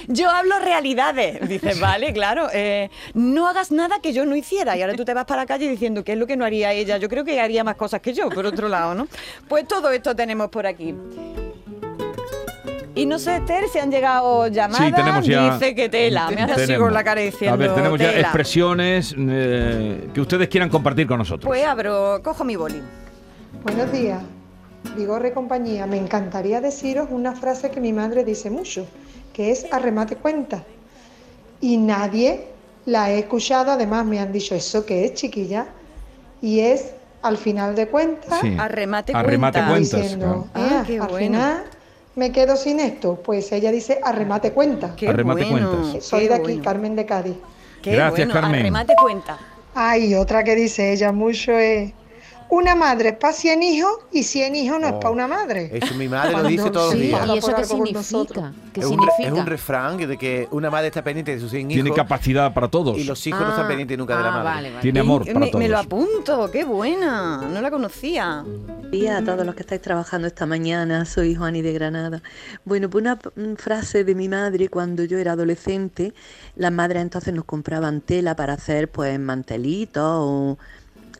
yo 0.09 0.31
hablo 0.31 0.59
realidades. 0.61 1.49
Dice, 1.49 1.75
vale, 1.81 2.13
claro. 2.13 2.49
eh, 2.53 2.91
no 3.15 3.49
hagas 3.49 3.71
nada 3.73 4.01
que 4.01 4.13
yo 4.13 4.25
no 4.27 4.37
hiciera. 4.37 4.77
Y 4.77 4.83
ahora 4.83 4.95
tú 4.95 5.05
te 5.05 5.15
vas 5.15 5.25
para 5.25 5.43
la 5.43 5.47
calle 5.47 5.69
diciendo 5.69 6.05
qué 6.05 6.13
es 6.13 6.19
lo 6.19 6.27
que 6.27 6.37
no 6.37 6.45
haría 6.45 6.73
ella. 6.73 6.97
Yo 6.99 7.09
creo 7.09 7.25
que 7.25 7.41
haría 7.41 7.65
más 7.65 7.77
cosas 7.77 8.01
que 8.01 8.13
yo, 8.13 8.29
por 8.29 8.47
otro 8.47 8.69
lado, 8.69 8.95
¿no? 8.95 9.09
Pues 9.49 9.67
todo 9.67 9.91
esto 9.91 10.15
tenemos 10.17 10.49
por 10.49 10.67
aquí. 10.67 10.95
Y 12.95 13.07
no 13.07 13.19
sé, 13.19 13.37
Esther, 13.37 13.69
si 13.73 13.79
han 13.79 13.91
llegado 13.91 14.49
llamadas. 14.49 14.87
Sí, 14.87 14.93
tenemos 14.93 15.27
ya- 15.27 15.55
Dice 15.55 15.75
que 15.75 15.89
tela. 15.89 16.31
Me 16.31 16.43
hace 16.43 16.65
así 16.65 16.77
con 16.77 16.93
la 16.93 17.03
cara 17.03 17.23
diciendo 17.23 17.55
A 17.55 17.57
ver, 17.57 17.75
tenemos 17.75 17.99
ya 17.99 18.13
expresiones 18.19 19.15
eh, 19.19 20.09
que 20.13 20.21
ustedes 20.21 20.49
quieran 20.49 20.69
compartir 20.69 21.07
con 21.07 21.17
nosotros. 21.19 21.47
Pues 21.49 21.65
abro, 21.65 22.21
cojo 22.23 22.45
mi 22.45 22.55
boli. 22.55 22.83
Buenos 23.63 23.91
días, 23.93 24.23
Vigorre 24.95 25.33
compañía. 25.33 25.87
Me 25.87 25.97
encantaría 25.97 26.61
deciros 26.61 27.09
una 27.11 27.33
frase 27.35 27.71
que 27.71 27.81
mi 27.81 27.95
madre 27.95 28.25
dice 28.25 28.51
mucho, 28.51 28.87
que 29.33 29.51
es 29.51 29.67
arremate 29.73 30.17
cuenta. 30.17 30.63
Y 31.61 31.77
nadie 31.77 32.47
la 32.87 33.11
he 33.11 33.19
escuchado, 33.21 33.73
además 33.73 34.05
me 34.05 34.19
han 34.19 34.33
dicho 34.33 34.55
eso 34.55 34.85
que 34.85 35.05
es 35.05 35.15
chiquilla, 35.15 35.67
y 36.41 36.61
es 36.61 36.93
al 37.23 37.37
final 37.39 37.75
de 37.77 37.87
cuentas, 37.87 38.41
Sí. 38.41 38.57
Arremate 38.59 39.13
Arremate 39.15 39.59
cuenta. 39.61 39.71
cuentas. 39.71 40.01
diciendo. 40.03 40.49
Ah, 40.55 40.61
"Ea, 40.73 40.85
qué 40.87 40.95
al 40.99 41.09
bueno. 41.09 41.17
final 41.19 41.65
me 42.17 42.33
quedo 42.33 42.57
sin 42.57 42.81
esto. 42.81 43.15
Pues 43.25 43.53
ella 43.53 43.71
dice 43.71 44.01
arremate 44.03 44.51
cuenta. 44.53 44.95
Qué 44.97 45.09
Arremate 45.09 45.45
bueno. 45.45 45.71
cuentas. 45.71 46.05
Soy 46.05 46.23
qué 46.23 46.29
de 46.31 46.35
aquí, 46.35 46.43
bueno. 46.45 46.65
Carmen 46.65 46.97
de 46.97 47.07
Cádiz. 47.07 47.37
Qué 47.81 47.93
Gracias, 47.93 48.27
bueno. 48.29 48.33
Carmen. 48.41 48.61
Arremate 48.61 48.95
cuenta. 49.01 49.39
Ay, 49.75 50.15
otra 50.17 50.43
que 50.45 50.55
dice 50.57 50.93
ella 50.93 51.13
mucho 51.13 51.53
es, 51.53 51.93
una 52.55 52.75
madre 52.75 53.09
es 53.11 53.17
para 53.17 53.33
100 53.33 53.63
hijos 53.63 53.91
y 54.13 54.25
100 54.25 54.55
hijos 54.57 54.79
no 54.79 54.87
es 54.87 54.93
Oh, 54.93 55.01
para 55.01 55.11
una 55.11 55.27
madre. 55.27 55.71
Eso 55.73 55.95
mi 55.95 56.07
madre 56.07 56.33
lo 56.37 56.45
dice 56.45 56.71
todos 56.71 56.93
los 56.93 56.95
sí, 57.01 57.07
días. 57.09 57.27
¿Y 57.27 57.39
eso 57.39 57.55
qué 57.55 57.65
significa? 57.65 57.99
nosotros. 57.99 58.51
¿Qué 58.75 58.81
es, 58.81 58.87
un, 58.87 58.93
significa? 58.93 59.29
es 59.29 59.33
un 59.33 59.47
refrán 59.47 59.97
de 59.97 60.19
que 60.19 60.49
una 60.51 60.71
madre 60.71 60.89
está 60.89 61.03
pendiente 61.03 61.33
de 61.35 61.41
sus 61.41 61.51
100 61.51 61.69
Tiene 61.69 61.89
hijos 61.89 61.97
capacidad 61.97 62.53
para 62.53 62.69
todos. 62.69 62.99
y 62.99 63.05
los 63.05 63.27
hijos 63.27 63.41
no 63.41 63.49
están 63.49 63.65
Ah, 63.65 63.69
pendientes 63.69 63.97
nunca 63.97 64.17
de 64.19 64.23
la 64.23 64.29
ah, 64.29 64.33
madre. 64.33 64.45
vale, 64.55 64.69
vale. 64.71 64.83
Tiene 64.83 65.01
amor 65.01 65.25
me, 65.27 65.33
para 65.33 65.47
me 65.47 65.51
todos. 65.53 65.69
lo 65.69 65.79
apunto, 65.79 66.51
qué 66.51 66.65
buena. 66.65 67.39
No 67.49 67.61
la 67.63 67.71
conocía. 67.71 68.45
día 68.91 69.17
a 69.17 69.25
todos 69.25 69.47
los 69.47 69.55
que 69.55 69.63
estáis 69.63 69.81
trabajando 69.81 70.27
esta 70.29 70.45
mañana. 70.45 71.07
Soy 71.07 71.35
Juani 71.35 71.63
de 71.63 71.73
Granada. 71.73 72.23
Bueno, 72.67 72.91
pues 72.91 73.03
una 73.03 73.19
frase 73.57 74.05
de 74.05 74.15
mi 74.15 74.29
madre 74.29 74.69
cuando 74.69 75.05
yo 75.05 75.17
era 75.17 75.33
adolescente. 75.33 76.13
Las 76.55 76.71
madres 76.71 77.01
entonces 77.01 77.33
nos 77.33 77.47
compraban 77.47 78.03
tela 78.03 78.37
para 78.37 78.53
hacer 78.53 78.91
pues 78.91 79.19
mantelitos 79.19 80.05
o 80.05 80.59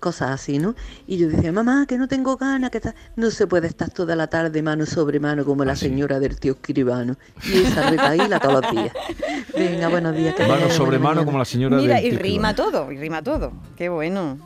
cosas 0.03 0.33
así, 0.33 0.59
¿no? 0.59 0.75
Y 1.07 1.17
yo 1.17 1.29
decía, 1.29 1.51
mamá, 1.53 1.87
que 1.89 1.97
no 1.97 2.09
tengo 2.09 2.37
ganas, 2.37 2.71
que 2.71 2.81
tal". 2.81 2.95
no 3.17 3.31
se 3.31 3.47
puede 3.47 3.69
estar 3.69 3.89
toda 3.91 4.15
la 4.17 4.27
tarde 4.27 4.61
mano 4.61 4.85
sobre 4.85 5.19
mano 5.21 5.47
como 5.47 5.65
la 5.65 5.77
señora 5.77 6.21
del 6.21 6.39
tío 6.39 6.53
escribano. 6.53 7.17
Y 7.43 7.63
esa 7.63 7.89
retaíla 7.89 8.39
todos 8.39 8.61
los 8.63 8.71
días. 8.73 8.93
Venga, 9.57 9.89
buenos 9.89 10.15
días. 10.15 10.35
que 10.35 10.47
Mano 10.47 10.69
sobre 10.71 10.99
mano 10.99 11.09
mañana. 11.15 11.25
como 11.25 11.39
la 11.39 11.45
señora 11.47 11.77
Mira, 11.79 11.95
del 11.97 12.05
y 12.07 12.11
tío 12.11 12.19
rima 12.19 12.51
Escribano. 12.51 12.71
todo, 12.85 12.93
y 12.93 12.97
rima 12.99 13.23
todo. 13.23 13.53
Qué 13.77 13.89
bueno. 13.89 14.39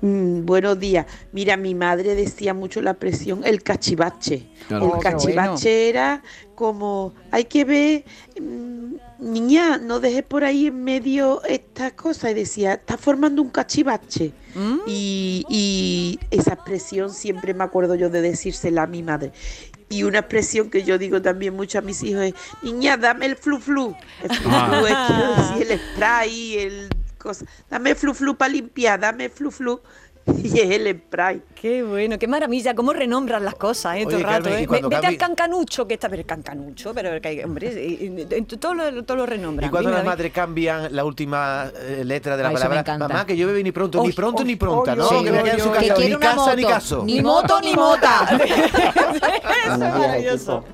Mm, 0.00 0.44
buenos 0.44 0.78
días. 0.78 1.06
Mira, 1.32 1.56
mi 1.56 1.74
madre 1.74 2.14
decía 2.14 2.52
mucho 2.52 2.82
la 2.82 2.90
expresión 2.92 3.42
el 3.44 3.62
cachivache. 3.62 4.46
Claro. 4.68 4.86
El 4.86 4.90
Oh, 4.92 4.98
cachivache 5.00 5.88
era 5.88 6.22
como, 6.54 7.14
hay 7.30 7.44
que 7.44 7.64
ver, 7.64 8.04
mm, 8.40 8.94
niña, 9.20 9.78
no 9.78 10.00
dejes 10.00 10.22
por 10.24 10.44
ahí 10.44 10.66
en 10.66 10.84
medio 10.84 11.42
estas 11.44 11.92
cosas. 11.94 12.32
Y 12.32 12.34
decía, 12.34 12.74
está 12.74 12.98
formando 12.98 13.40
un 13.40 13.50
cachivache. 13.50 14.32
¿Mm? 14.54 14.76
Y, 14.86 15.44
y 15.48 16.18
esa 16.30 16.54
expresión 16.54 17.10
siempre 17.10 17.54
me 17.54 17.64
acuerdo 17.64 17.94
yo 17.94 18.10
de 18.10 18.20
decírsela 18.20 18.82
a 18.82 18.86
mi 18.86 19.02
madre. 19.02 19.32
Y 19.88 20.02
una 20.02 20.20
expresión 20.20 20.70
que 20.70 20.82
yo 20.82 20.98
digo 20.98 21.22
también 21.22 21.54
mucho 21.54 21.78
a 21.78 21.82
mis 21.82 22.02
hijos 22.02 22.22
es, 22.24 22.34
niña, 22.62 22.96
dame 22.96 23.26
el 23.26 23.36
flu 23.36 23.58
flu. 23.58 23.94
El 24.22 24.30
flu 24.36 24.50
Ah. 24.52 24.68
flu 24.70 24.86
es 24.86 25.58
decir, 25.60 25.72
el 25.72 25.78
spray, 25.94 26.58
el 26.58 26.88
Dame 27.70 27.90
el 27.90 27.96
flu 27.96 28.14
flu 28.14 28.36
para 28.36 28.52
limpiar, 28.52 29.00
dame 29.00 29.24
el 29.26 29.30
flu 29.30 29.50
flu. 29.50 29.80
Y 30.42 30.58
es 30.58 30.70
el 30.70 30.88
spray. 31.00 31.42
Qué 31.54 31.82
bueno, 31.82 32.18
qué 32.18 32.26
maravilla, 32.26 32.74
cómo 32.74 32.94
renombran 32.94 33.44
las 33.44 33.56
cosas, 33.56 33.96
¿eh? 33.98 34.04
Todo 34.04 34.16
Oye, 34.16 34.16
el 34.16 34.22
rato, 34.24 34.48
¿eh? 34.48 34.66
Vete 34.66 34.96
al 34.96 35.02
Gaby- 35.02 35.18
cancanucho, 35.18 35.86
que 35.86 35.92
está, 35.94 36.08
pero 36.08 36.20
el 36.20 36.26
cancanucho, 36.26 36.94
pero 36.94 37.20
que, 37.20 37.44
hombre, 37.44 37.70
y- 37.74 38.06
y- 38.06 38.26
y- 38.38 38.42
todo 38.56 38.72
lo, 38.72 39.04
todo 39.04 39.18
lo 39.18 39.26
renombran. 39.26 39.68
Y 39.68 39.70
cuando 39.70 39.90
las 39.90 40.02
madres 40.02 40.32
cambian 40.32 40.96
la 40.96 41.04
última 41.04 41.70
eh, 41.78 42.02
letra 42.06 42.38
de 42.38 42.42
la 42.42 42.48
Ay, 42.48 42.54
palabra, 42.54 42.98
mamá, 42.98 43.26
que 43.26 43.36
llueve 43.36 43.62
ni 43.62 43.70
pronto, 43.70 44.02
ni 44.02 44.12
pronto 44.12 44.40
oy, 44.42 44.48
ni 44.48 44.56
pronta, 44.56 44.92
oy, 44.92 44.98
¿no? 44.98 45.22
que 45.24 45.30
me 45.30 45.50
en 45.50 45.60
su 45.60 45.70
casa, 45.70 45.94
ni 45.98 46.16
casa 46.16 46.34
moto. 46.36 46.56
ni 46.56 46.64
caso. 46.64 47.02
Ni 47.04 47.20
moto 47.20 47.60
ni 47.60 47.74
mota. 47.74 48.26
Eso 49.66 49.72
es 49.74 49.78
maravilloso. 49.78 50.64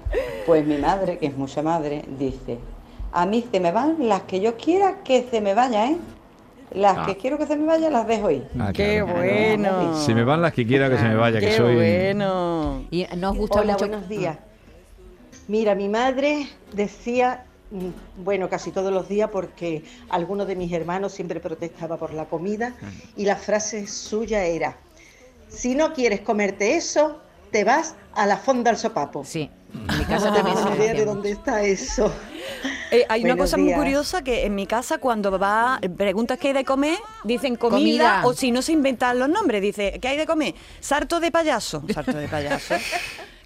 Pues 0.47 0.64
mi 0.64 0.78
madre, 0.78 1.19
que 1.19 1.26
es 1.26 1.37
mucha 1.37 1.61
madre, 1.61 2.04
dice, 2.19 2.59
a 3.12 3.26
mí 3.26 3.45
se 3.50 3.59
me 3.59 3.73
van 3.73 3.97
las 4.09 4.23
que 4.23 4.40
yo 4.40 4.57
quiera 4.57 5.02
que 5.02 5.26
se 5.28 5.40
me 5.40 5.54
vayan, 5.54 5.88
¿eh? 5.92 5.97
Las 6.72 6.98
Ah. 6.98 7.06
que 7.06 7.16
quiero 7.16 7.36
que 7.38 7.46
se 7.46 7.56
me 7.56 7.66
vayan 7.66 7.92
las 7.92 8.06
dejo 8.06 8.30
ir. 8.30 8.46
Ah, 8.58 8.70
Qué 8.72 9.02
claro. 9.04 9.18
bueno. 9.18 9.96
Se 9.96 10.14
me 10.14 10.22
van 10.24 10.40
las 10.42 10.52
que 10.52 10.66
quiera 10.66 10.88
que 10.88 10.96
se 10.98 11.04
me 11.04 11.16
vaya, 11.16 11.40
que 11.40 11.46
Qué 11.46 11.56
soy. 11.56 11.74
bueno. 11.74 12.84
Y 12.90 13.06
nos 13.16 13.36
gusta 13.36 13.60
Hola, 13.60 13.72
mucho. 13.74 13.88
buenos 13.88 14.08
días. 14.08 14.36
Mira, 15.48 15.74
mi 15.74 15.88
madre 15.88 16.46
decía, 16.72 17.44
mm, 17.72 18.22
bueno, 18.22 18.48
casi 18.48 18.70
todos 18.70 18.92
los 18.92 19.08
días, 19.08 19.30
porque 19.32 19.82
algunos 20.10 20.46
de 20.46 20.54
mis 20.54 20.72
hermanos 20.72 21.12
siempre 21.12 21.40
protestaba 21.40 21.96
por 21.96 22.12
la 22.14 22.26
comida, 22.26 22.72
y 23.16 23.24
la 23.24 23.34
frase 23.36 23.86
suya 23.88 24.44
era, 24.44 24.76
si 25.48 25.74
no 25.74 25.92
quieres 25.92 26.20
comerte 26.20 26.76
eso, 26.76 27.18
te 27.50 27.64
vas 27.64 27.96
a 28.14 28.26
la 28.26 28.36
fonda 28.36 28.70
al 28.70 28.76
sopapo. 28.76 29.24
Sí, 29.24 29.50
en 29.74 29.98
mi 29.98 30.04
casa 30.04 30.32
también 30.32 30.56
se 30.56 30.64
No 30.70 30.76
idea 30.76 30.94
de 30.94 31.04
dónde 31.04 31.32
está 31.32 31.62
eso. 31.64 32.12
Eh, 32.90 33.06
hay 33.09 33.25
una 33.25 33.37
cosa 33.37 33.56
muy 33.56 33.73
curiosa 33.73 34.23
que 34.23 34.47
en 34.47 34.54
mi 34.54 34.66
casa 34.66 34.99
cuando 34.99 35.38
va 35.38 35.80
preguntas 35.97 36.38
qué 36.38 36.49
hay 36.49 36.54
de 36.54 36.64
comer, 36.64 36.99
dicen 37.25 37.56
comida, 37.56 37.78
Comida. 37.78 38.23
o 38.26 38.32
si 38.35 38.50
no 38.50 38.62
se 38.62 38.73
inventan 38.73 39.18
los 39.18 39.28
nombres, 39.28 39.62
dice 39.62 39.99
¿qué 40.00 40.09
hay 40.09 40.16
de 40.16 40.26
comer? 40.26 40.54
Sarto 40.80 41.20
de 41.20 41.30
payaso, 41.30 41.82
sarto 41.92 42.12
de 42.12 42.28
payaso. 42.28 42.75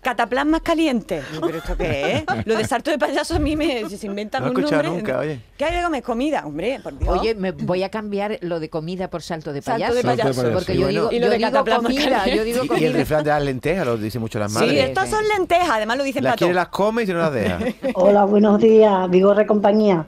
Cataplasmas 0.04 0.60
calientes. 0.60 1.24
¿Pero 1.40 1.58
esto 1.58 1.76
qué 1.76 2.12
es? 2.16 2.24
Lo 2.46 2.56
de 2.56 2.64
sarto 2.66 2.90
de 2.90 2.98
payaso 2.98 3.34
a 3.36 3.38
mí 3.38 3.56
me 3.56 3.88
se 3.88 4.06
inventan 4.06 4.42
No 4.42 4.48
he 4.48 4.50
un 4.52 4.58
escuchado 4.58 4.82
nombre. 4.84 5.02
nunca, 5.02 5.18
oye. 5.18 5.40
¿Qué 5.56 5.64
hay 5.64 5.76
de 5.76 5.82
comer? 5.82 6.02
Comida, 6.02 6.42
hombre, 6.46 6.78
por 6.82 6.98
Dios. 6.98 7.10
Oye, 7.18 7.34
me 7.34 7.50
voy 7.52 7.82
a 7.82 7.88
cambiar 7.88 8.38
lo 8.42 8.60
de 8.60 8.68
comida 8.68 9.08
por 9.08 9.22
salto 9.22 9.52
de 9.52 9.62
Salto 9.62 9.80
payaso. 9.80 9.94
de 9.94 10.02
payaso. 10.02 10.32
Salto 10.34 10.48
de 10.50 10.54
Porque 10.54 10.72
payaso. 10.74 10.82
yo 10.82 10.90
Y 10.90 10.92
digo, 10.94 11.08
y 11.12 11.18
lo 11.18 11.26
yo 11.26 11.30
de 11.32 11.38
digo 11.38 11.82
comida, 11.82 12.26
yo 12.26 12.44
Y, 12.44 12.82
y 12.82 12.84
el 12.84 12.92
refrán 12.92 13.24
de 13.24 13.30
las 13.30 13.42
lentejas 13.42 13.86
lo 13.86 13.96
dicen 13.96 14.20
mucho 14.20 14.38
las 14.38 14.52
sí, 14.52 14.58
madres. 14.58 14.84
estas 14.84 15.08
son 15.10 15.24
lentejas, 15.26 15.70
además 15.70 15.96
lo 15.96 16.04
dicen 16.04 16.22
Las 16.22 16.32
para 16.32 16.38
quiere, 16.38 16.54
las 16.54 16.68
come 16.68 17.02
y 17.02 17.06
si 17.06 17.12
no 17.12 17.18
las 17.20 17.32
deja. 17.32 17.58
Hola, 17.94 18.24
buenos 18.24 18.60
días, 18.60 19.08
Vigorre 19.10 19.46
compañía. 19.46 20.06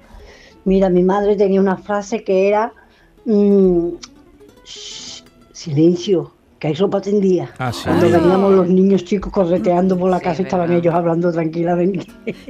Mira, 0.65 0.91
mi 0.91 1.03
madre 1.03 1.37
tenía 1.37 1.61
una 1.61 1.77
frase 1.79 2.23
que 2.23 2.49
era 2.49 2.73
mm, 3.25 3.89
"Shh, 4.65 5.23
silencio, 5.53 6.33
que 6.59 6.69
hay 6.69 6.75
sopa 6.75 7.01
tendida. 7.01 7.51
Ah, 7.59 7.71
sí. 7.73 7.83
Cuando 7.85 8.07
Ay. 8.07 8.13
veníamos 8.13 8.53
los 8.55 8.69
niños 8.69 9.05
chicos 9.05 9.33
correteando 9.33 9.99
por 9.99 10.11
la 10.11 10.19
Sí, 10.19 10.25
casa, 10.25 10.43
estaban 10.43 10.69
verdad. 10.69 10.83
ellos 10.83 10.95
hablando 10.95 11.33
tranquilamente. 11.33 12.07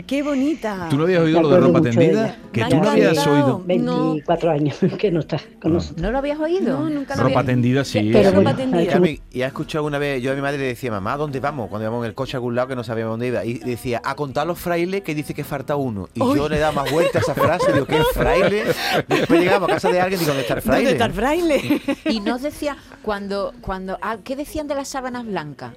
Qué 0.07 0.23
bonita. 0.23 0.87
¿Tú 0.91 0.97
no 0.97 1.05
habías 1.05 1.23
oído 1.23 1.43
lo 1.43 1.49
de 1.51 1.61
ropa 1.61 1.81
tendida? 1.81 2.37
Que 2.53 2.65
tú 2.65 2.77
ha 2.77 2.81
no 2.81 2.91
habías 2.91 3.27
oído. 3.27 3.63
24 3.67 4.51
años 4.51 4.77
que 4.99 5.11
no 5.11 5.21
está 5.21 5.39
con 5.61 5.73
nosotros. 5.73 6.01
¿No 6.03 6.11
lo 6.13 6.19
habías 6.19 6.39
oído? 6.39 6.79
No, 6.81 6.89
nunca 6.91 7.17
lo 7.17 7.25
Ropa 7.25 7.41
había- 7.41 7.53
tendida, 7.53 7.85
sí. 7.85 8.11
Pero 8.13 8.31
sí. 8.31 8.37
ropa 8.37 8.55
tendida. 8.57 9.01
y 9.33 9.43
has 9.43 9.49
escuchado 9.49 9.85
una 9.85 9.99
vez, 9.99 10.23
yo 10.23 10.33
a 10.33 10.35
mi 10.35 10.41
madre 10.41 10.59
le 10.59 10.65
decía, 10.67 10.91
mamá, 10.91 11.15
¿a 11.15 11.17
dónde 11.17 11.41
vamos? 11.41 11.69
Cuando 11.69 11.85
íbamos 11.87 12.05
en 12.05 12.09
el 12.11 12.15
coche 12.15 12.37
a 12.37 12.39
algún 12.39 12.55
lado 12.55 12.69
que 12.69 12.77
no 12.77 12.85
sabíamos 12.85 13.15
dónde 13.15 13.27
iba. 13.29 13.45
Y 13.45 13.55
decía, 13.59 14.01
a 14.05 14.15
contar 14.15 14.47
los 14.47 14.59
frailes 14.59 15.03
que 15.03 15.15
dice 15.15 15.35
que 15.35 15.45
falta 15.45 15.77
uno. 15.77 16.09
Y 16.15 16.21
yo 16.21 16.49
le 16.49 16.59
daba 16.59 16.83
más 16.83 16.93
vuelta 16.93 17.19
a 17.19 17.23
esa 17.23 17.35
frase, 17.35 17.73
digo, 17.73 17.87
¿qué 17.87 17.99
es 17.99 18.07
fraile? 18.15 18.65
Después 19.09 19.41
llegamos 19.41 19.69
a 19.69 19.75
casa 19.75 19.91
de 19.91 20.01
alguien 20.01 20.21
y 20.21 20.25
digo, 20.25 20.29
¿dónde 20.33 20.43
está 20.43 20.55
el 20.55 20.63
fraile? 20.63 20.85
¿Dónde 20.85 20.93
está 20.93 21.05
el 21.07 21.13
fraile? 21.13 21.81
Y 22.11 22.21
nos 22.21 22.43
decía, 22.43 22.77
cuando, 23.03 23.53
cuando, 23.61 23.96
ah, 24.03 24.19
¿qué 24.23 24.37
decían 24.37 24.69
de 24.69 24.75
las 24.75 24.89
sábanas 24.89 25.25
blancas? 25.27 25.75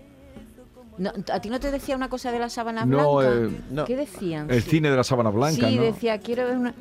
No, 0.98 1.12
¿A 1.32 1.40
ti 1.40 1.50
no 1.50 1.60
te 1.62 1.72
decía 1.72 1.96
una 1.96 2.10
cosa 2.10 2.32
de 2.32 2.40
las 2.40 2.52
sábanas 2.54 2.86
No, 2.86 3.16
blancas? 3.16 3.38
eh, 3.54 3.62
no. 3.72 3.86
¿Qué 3.86 3.96
decían? 3.96 4.50
El 4.52 4.62
cine 4.64 4.90
de 4.90 4.98
la 4.98 5.04
sábana 5.04 5.30
blanca, 5.30 5.68
sí, 5.68 5.76
¿no? 5.78 5.82
decía, 5.84 6.20
quiero 6.20 6.46
ver 6.46 6.58
una... 6.58 6.74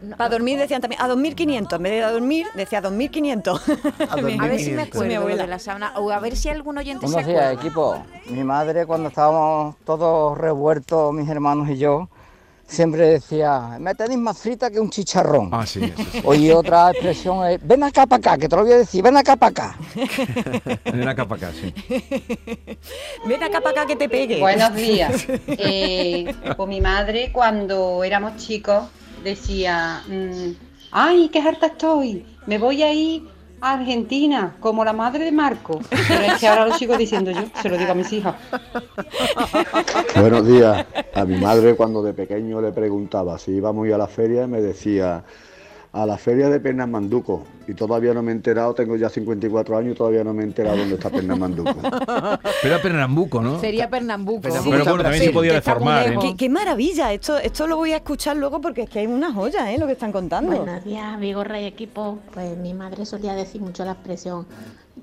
no, 0.00 0.16
Para 0.16 0.30
dormir 0.30 0.58
decían 0.58 0.80
también 0.80 1.02
a 1.02 1.08
2500. 1.08 1.76
En 1.76 1.82
vez 1.82 1.92
de 1.92 2.02
a 2.04 2.10
dormir, 2.10 2.46
decía 2.54 2.80
2500. 2.80 3.68
a 4.08 4.16
ver 4.16 4.58
si 4.60 4.72
me 4.72 4.78
2500. 4.78 4.88
acuerdo 4.88 5.06
Mi 5.08 5.14
lo 5.14 5.20
abuela. 5.20 5.42
de 5.42 5.48
la 5.48 5.58
sábana. 5.58 5.92
O 5.98 6.10
a 6.10 6.18
ver 6.20 6.36
si 6.36 6.48
algún 6.48 6.78
oyente 6.78 7.06
se 7.06 7.12
Buenos 7.12 7.28
días, 7.28 7.42
acuerda. 7.42 7.60
equipo. 7.60 8.02
Mi 8.30 8.44
madre, 8.44 8.86
cuando 8.86 9.08
estábamos 9.10 9.76
todos 9.84 10.38
revueltos, 10.38 11.12
mis 11.12 11.28
hermanos 11.28 11.68
y 11.68 11.76
yo, 11.76 12.08
siempre 12.66 13.08
decía, 13.08 13.76
me 13.80 13.94
tenéis 13.94 14.18
más 14.18 14.38
frita 14.38 14.70
que 14.70 14.80
un 14.80 14.90
chicharrón. 14.90 15.50
Ah, 15.52 15.66
sí, 15.66 15.84
eso 15.84 16.02
sí. 16.10 16.20
Oye, 16.24 16.52
otra 16.52 16.90
expresión 16.90 17.46
es, 17.46 17.66
ven 17.66 17.82
acá 17.82 18.06
para 18.06 18.18
acá, 18.18 18.38
que 18.38 18.48
te 18.48 18.56
lo 18.56 18.62
voy 18.62 18.72
a 18.72 18.78
decir, 18.78 19.02
ven 19.02 19.16
acá 19.16 19.36
para 19.36 19.50
acá. 19.50 19.78
En 20.84 21.04
la 21.04 21.14
capa 21.14 21.36
acá, 21.36 21.52
sí. 21.52 21.72
Ven 23.26 23.42
acá 23.42 23.60
para 23.60 23.82
acá 23.82 23.86
que 23.86 23.96
te 23.96 24.08
pegue. 24.08 24.40
Buenos 24.40 24.74
días. 24.74 25.26
Eh, 25.58 26.34
pues 26.56 26.68
mi 26.68 26.80
madre 26.80 27.30
cuando 27.32 28.04
éramos 28.04 28.36
chicos 28.36 28.84
decía, 29.22 30.02
mm, 30.06 30.52
ay, 30.92 31.28
qué 31.32 31.40
harta 31.40 31.66
estoy, 31.66 32.26
me 32.46 32.58
voy 32.58 32.82
a 32.82 32.92
ir 32.92 33.22
Argentina, 33.72 34.56
como 34.60 34.84
la 34.84 34.92
madre 34.92 35.24
de 35.24 35.32
Marco. 35.32 35.80
Pero 35.90 36.24
es 36.24 36.38
que 36.38 36.48
ahora 36.48 36.66
lo 36.66 36.74
sigo 36.74 36.96
diciendo 36.96 37.30
yo, 37.30 37.42
se 37.60 37.68
lo 37.68 37.76
digo 37.76 37.92
a 37.92 37.94
mis 37.94 38.12
hijas. 38.12 38.34
Buenos 40.14 40.46
días. 40.46 40.86
A 41.14 41.24
mi 41.24 41.38
madre 41.38 41.74
cuando 41.76 42.02
de 42.02 42.12
pequeño 42.12 42.60
le 42.60 42.72
preguntaba 42.72 43.38
si 43.38 43.52
íbamos 43.52 43.88
a 43.88 43.92
a 43.92 43.98
la 43.98 44.06
feria, 44.06 44.46
me 44.46 44.60
decía 44.60 45.24
a 45.96 46.04
la 46.04 46.18
feria 46.18 46.50
de 46.50 46.60
Pernambuco. 46.60 47.44
Y 47.66 47.74
todavía 47.74 48.12
no 48.12 48.22
me 48.22 48.30
he 48.30 48.34
enterado, 48.34 48.74
tengo 48.74 48.96
ya 48.96 49.08
54 49.08 49.78
años 49.78 49.94
y 49.94 49.96
todavía 49.96 50.22
no 50.22 50.34
me 50.34 50.42
he 50.42 50.46
enterado 50.46 50.76
dónde 50.76 50.94
está 50.94 51.08
Pernambuco. 51.10 51.74
Pero 51.80 52.74
era 52.74 52.82
Pernambuco, 52.82 53.42
¿no? 53.42 53.58
Sería 53.58 53.88
Pernambuco. 53.88 54.42
Pero 54.42 54.62
bueno, 54.62 54.84
también 54.84 55.24
se 55.24 55.30
podía 55.30 55.54
deformar, 55.54 56.12
¿eh? 56.12 56.34
qué 56.36 56.48
maravilla, 56.48 57.12
esto, 57.12 57.38
esto 57.38 57.66
lo 57.66 57.78
voy 57.78 57.92
a 57.92 57.96
escuchar 57.96 58.36
luego 58.36 58.60
porque 58.60 58.82
es 58.82 58.90
que 58.90 59.00
hay 59.00 59.06
una 59.06 59.32
joya, 59.32 59.72
¿eh? 59.72 59.78
Lo 59.78 59.86
que 59.86 59.92
están 59.92 60.12
contando. 60.12 60.54
Buenos 60.54 60.84
días, 60.84 61.18
Vigorra 61.18 61.60
y 61.60 61.64
equipo. 61.64 62.18
Pues 62.32 62.56
mi 62.58 62.74
madre 62.74 63.06
solía 63.06 63.34
decir 63.34 63.62
mucho 63.62 63.84
la 63.84 63.92
expresión 63.92 64.46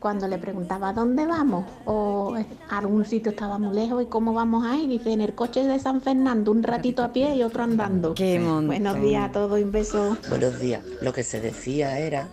cuando 0.03 0.27
le 0.27 0.37
preguntaba 0.37 0.91
¿dónde 0.91 1.25
vamos? 1.25 1.63
O 1.85 2.35
algún 2.69 3.05
sitio 3.05 3.31
estaba 3.31 3.57
muy 3.57 3.73
lejos 3.73 4.03
y 4.03 4.07
cómo 4.07 4.33
vamos 4.33 4.65
a 4.65 4.75
ir. 4.75 4.89
Dice 4.89 5.13
en 5.13 5.21
el 5.21 5.33
coche 5.33 5.63
de 5.63 5.79
San 5.79 6.01
Fernando, 6.01 6.51
un 6.51 6.61
ratito 6.61 7.03
a 7.05 7.13
pie 7.13 7.33
y 7.37 7.41
otro 7.41 7.63
andando. 7.63 8.13
Qué 8.13 8.37
montón. 8.37 8.67
Buenos 8.67 9.01
días 9.01 9.29
a 9.29 9.31
todos 9.31 9.57
y 9.61 9.63
un 9.63 9.71
beso. 9.71 10.17
Buenos 10.27 10.59
días. 10.59 10.81
Lo 11.01 11.13
que 11.13 11.23
se 11.23 11.39
decía 11.39 11.97
era 11.99 12.27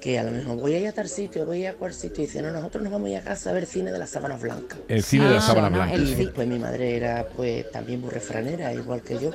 que 0.00 0.18
a 0.18 0.24
lo 0.24 0.32
mejor 0.32 0.56
voy 0.58 0.74
a 0.74 0.80
ir 0.80 0.88
a 0.88 0.92
tal 0.92 1.08
sitio, 1.08 1.46
voy 1.46 1.58
a 1.58 1.60
ir 1.60 1.68
a 1.68 1.74
cual 1.74 1.94
sitio, 1.94 2.24
y 2.24 2.26
dice, 2.26 2.42
no, 2.42 2.50
nosotros 2.50 2.82
nos 2.82 2.92
vamos 2.92 3.06
a 3.06 3.10
ir 3.12 3.16
a 3.18 3.22
casa 3.22 3.50
a 3.50 3.52
ver 3.52 3.64
cine 3.64 3.92
de 3.92 3.98
las 3.98 4.10
sábanas 4.10 4.42
blancas. 4.42 4.80
El 4.88 5.04
cine 5.04 5.26
de 5.26 5.30
la 5.30 5.38
Ah, 5.38 5.40
sábana 5.40 5.70
no, 5.70 5.76
blanca. 5.76 5.94
el 5.94 6.08
Y 6.08 6.14
después 6.16 6.48
mi 6.48 6.58
madre 6.58 6.96
era 6.96 7.28
pues 7.36 7.70
también 7.70 8.00
muy 8.00 8.10
refranera, 8.10 8.74
igual 8.74 9.02
que 9.02 9.20
yo, 9.20 9.30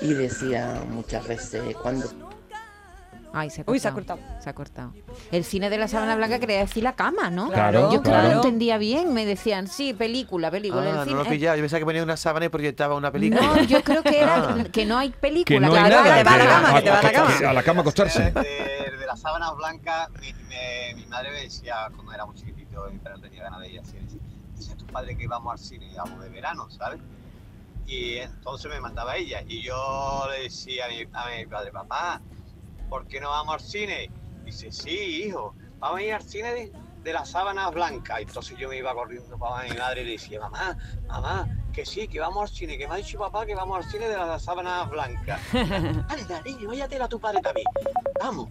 y 0.00 0.14
decía 0.14 0.82
muchas 0.90 1.28
veces, 1.28 1.62
cuando 1.82 2.06
Ay, 3.34 3.48
se 3.50 3.62
ha 3.62 3.64
Uy, 3.66 3.78
se 3.78 3.88
ha 3.88 3.92
cortado. 3.92 4.18
Se 4.40 4.50
ha 4.50 4.54
cortado. 4.54 4.92
El 5.30 5.44
cine 5.44 5.70
de 5.70 5.78
la 5.78 5.88
sábana 5.88 6.16
blanca 6.16 6.38
quería 6.38 6.58
decir 6.58 6.82
la 6.82 6.94
cama, 6.94 7.30
¿no? 7.30 7.50
Claro, 7.50 7.90
Yo 7.92 8.02
que 8.02 8.08
no 8.10 8.14
claro. 8.14 8.28
lo 8.28 8.34
entendía 8.36 8.76
bien. 8.78 9.14
Me 9.14 9.24
decían, 9.24 9.66
sí, 9.68 9.94
película, 9.94 10.50
película. 10.50 10.82
el 10.82 10.88
Ah, 10.88 10.94
no 10.98 11.04
cine. 11.04 11.16
lo 11.16 11.24
pillaba. 11.24 11.56
Yo 11.56 11.62
pensaba 11.62 11.78
que 11.78 11.84
ponía 11.86 12.02
una 12.02 12.16
sábana 12.16 12.46
y 12.46 12.48
proyectaba 12.50 12.94
una 12.94 13.10
película. 13.10 13.40
No, 13.42 13.62
yo 13.62 13.82
creo 13.82 14.02
que 14.02 14.20
era 14.20 14.56
Ah. 14.60 14.64
que 14.70 14.84
no 14.84 14.98
hay 14.98 15.10
película. 15.10 15.44
Que 15.56 15.60
no 15.60 15.72
hay 15.72 15.72
claro, 15.90 16.04
nada. 16.04 16.16
que 16.18 16.24
te 16.24 16.28
va 16.30 16.34
a 16.34 16.38
la 16.38 16.46
cama, 16.46 16.74
que 16.74 16.82
te 16.82 16.90
va 16.90 16.98
a 16.98 17.02
la 17.02 17.12
cama. 17.12 17.48
a 17.48 17.52
la 17.54 17.62
cama 17.62 17.80
acostarse. 17.80 18.22
De, 18.32 18.42
de 18.98 19.06
las 19.06 19.20
sábanas 19.20 19.56
blancas, 19.56 20.10
mi, 20.20 20.32
me- 20.48 20.94
mi 20.94 21.06
madre 21.06 21.30
me 21.30 21.40
decía 21.42 21.74
cuando 21.94 22.12
éramos 22.12 22.36
chiquititos 22.36 22.90
y 22.90 22.92
mi 22.94 22.98
padre 22.98 23.16
no 23.16 23.22
tenía 23.22 23.42
ganas 23.44 23.60
de 23.60 23.68
ir 23.70 23.78
al 23.80 23.86
cine, 23.86 24.02
dice, 24.56 24.74
tu 24.76 24.86
padre 24.86 25.16
que 25.16 25.24
íbamos 25.24 25.52
al 25.52 25.58
cine, 25.58 25.86
íbamos 25.90 26.20
de 26.22 26.28
verano, 26.28 26.68
¿sabes? 26.70 27.00
Y 27.86 28.16
entonces 28.18 28.70
me 28.70 28.80
mandaba 28.80 29.16
ella 29.16 29.42
y 29.46 29.62
yo 29.62 30.26
le 30.30 30.44
decía 30.44 30.86
a 30.86 30.88
mi, 30.88 31.02
a 31.12 31.38
mi 31.38 31.46
padre, 31.46 31.72
papá, 31.72 32.20
¿por 32.92 33.06
qué 33.06 33.20
no 33.20 33.30
vamos 33.30 33.54
al 33.54 33.60
cine? 33.62 34.10
Dice, 34.44 34.70
sí, 34.70 35.24
hijo, 35.24 35.54
vamos 35.78 36.00
a 36.00 36.02
ir 36.02 36.12
al 36.12 36.22
cine 36.22 36.52
de, 36.52 36.72
de 37.02 37.12
las 37.14 37.30
sábanas 37.30 37.72
blancas. 37.72 38.20
Y 38.20 38.24
entonces 38.24 38.58
yo 38.58 38.68
me 38.68 38.76
iba 38.76 38.92
corriendo 38.92 39.38
para 39.38 39.66
mi 39.66 39.74
madre 39.74 40.02
y 40.02 40.04
le 40.04 40.10
decía, 40.12 40.38
mamá, 40.38 40.76
mamá, 41.06 41.48
que 41.72 41.86
sí, 41.86 42.06
que 42.06 42.20
vamos 42.20 42.50
al 42.50 42.54
cine, 42.54 42.76
que 42.76 42.86
me 42.86 42.92
ha 42.92 42.96
dicho 42.98 43.18
papá 43.18 43.46
que 43.46 43.54
vamos 43.54 43.78
al 43.78 43.90
cine 43.90 44.10
de 44.10 44.16
las 44.18 44.42
sábanas 44.42 44.90
blancas. 44.90 45.40
Anda, 45.54 46.42
niño, 46.44 46.68
váyate 46.68 47.02
a 47.02 47.08
tu 47.08 47.18
padre 47.18 47.40
también. 47.40 47.66
Vamos. 48.20 48.50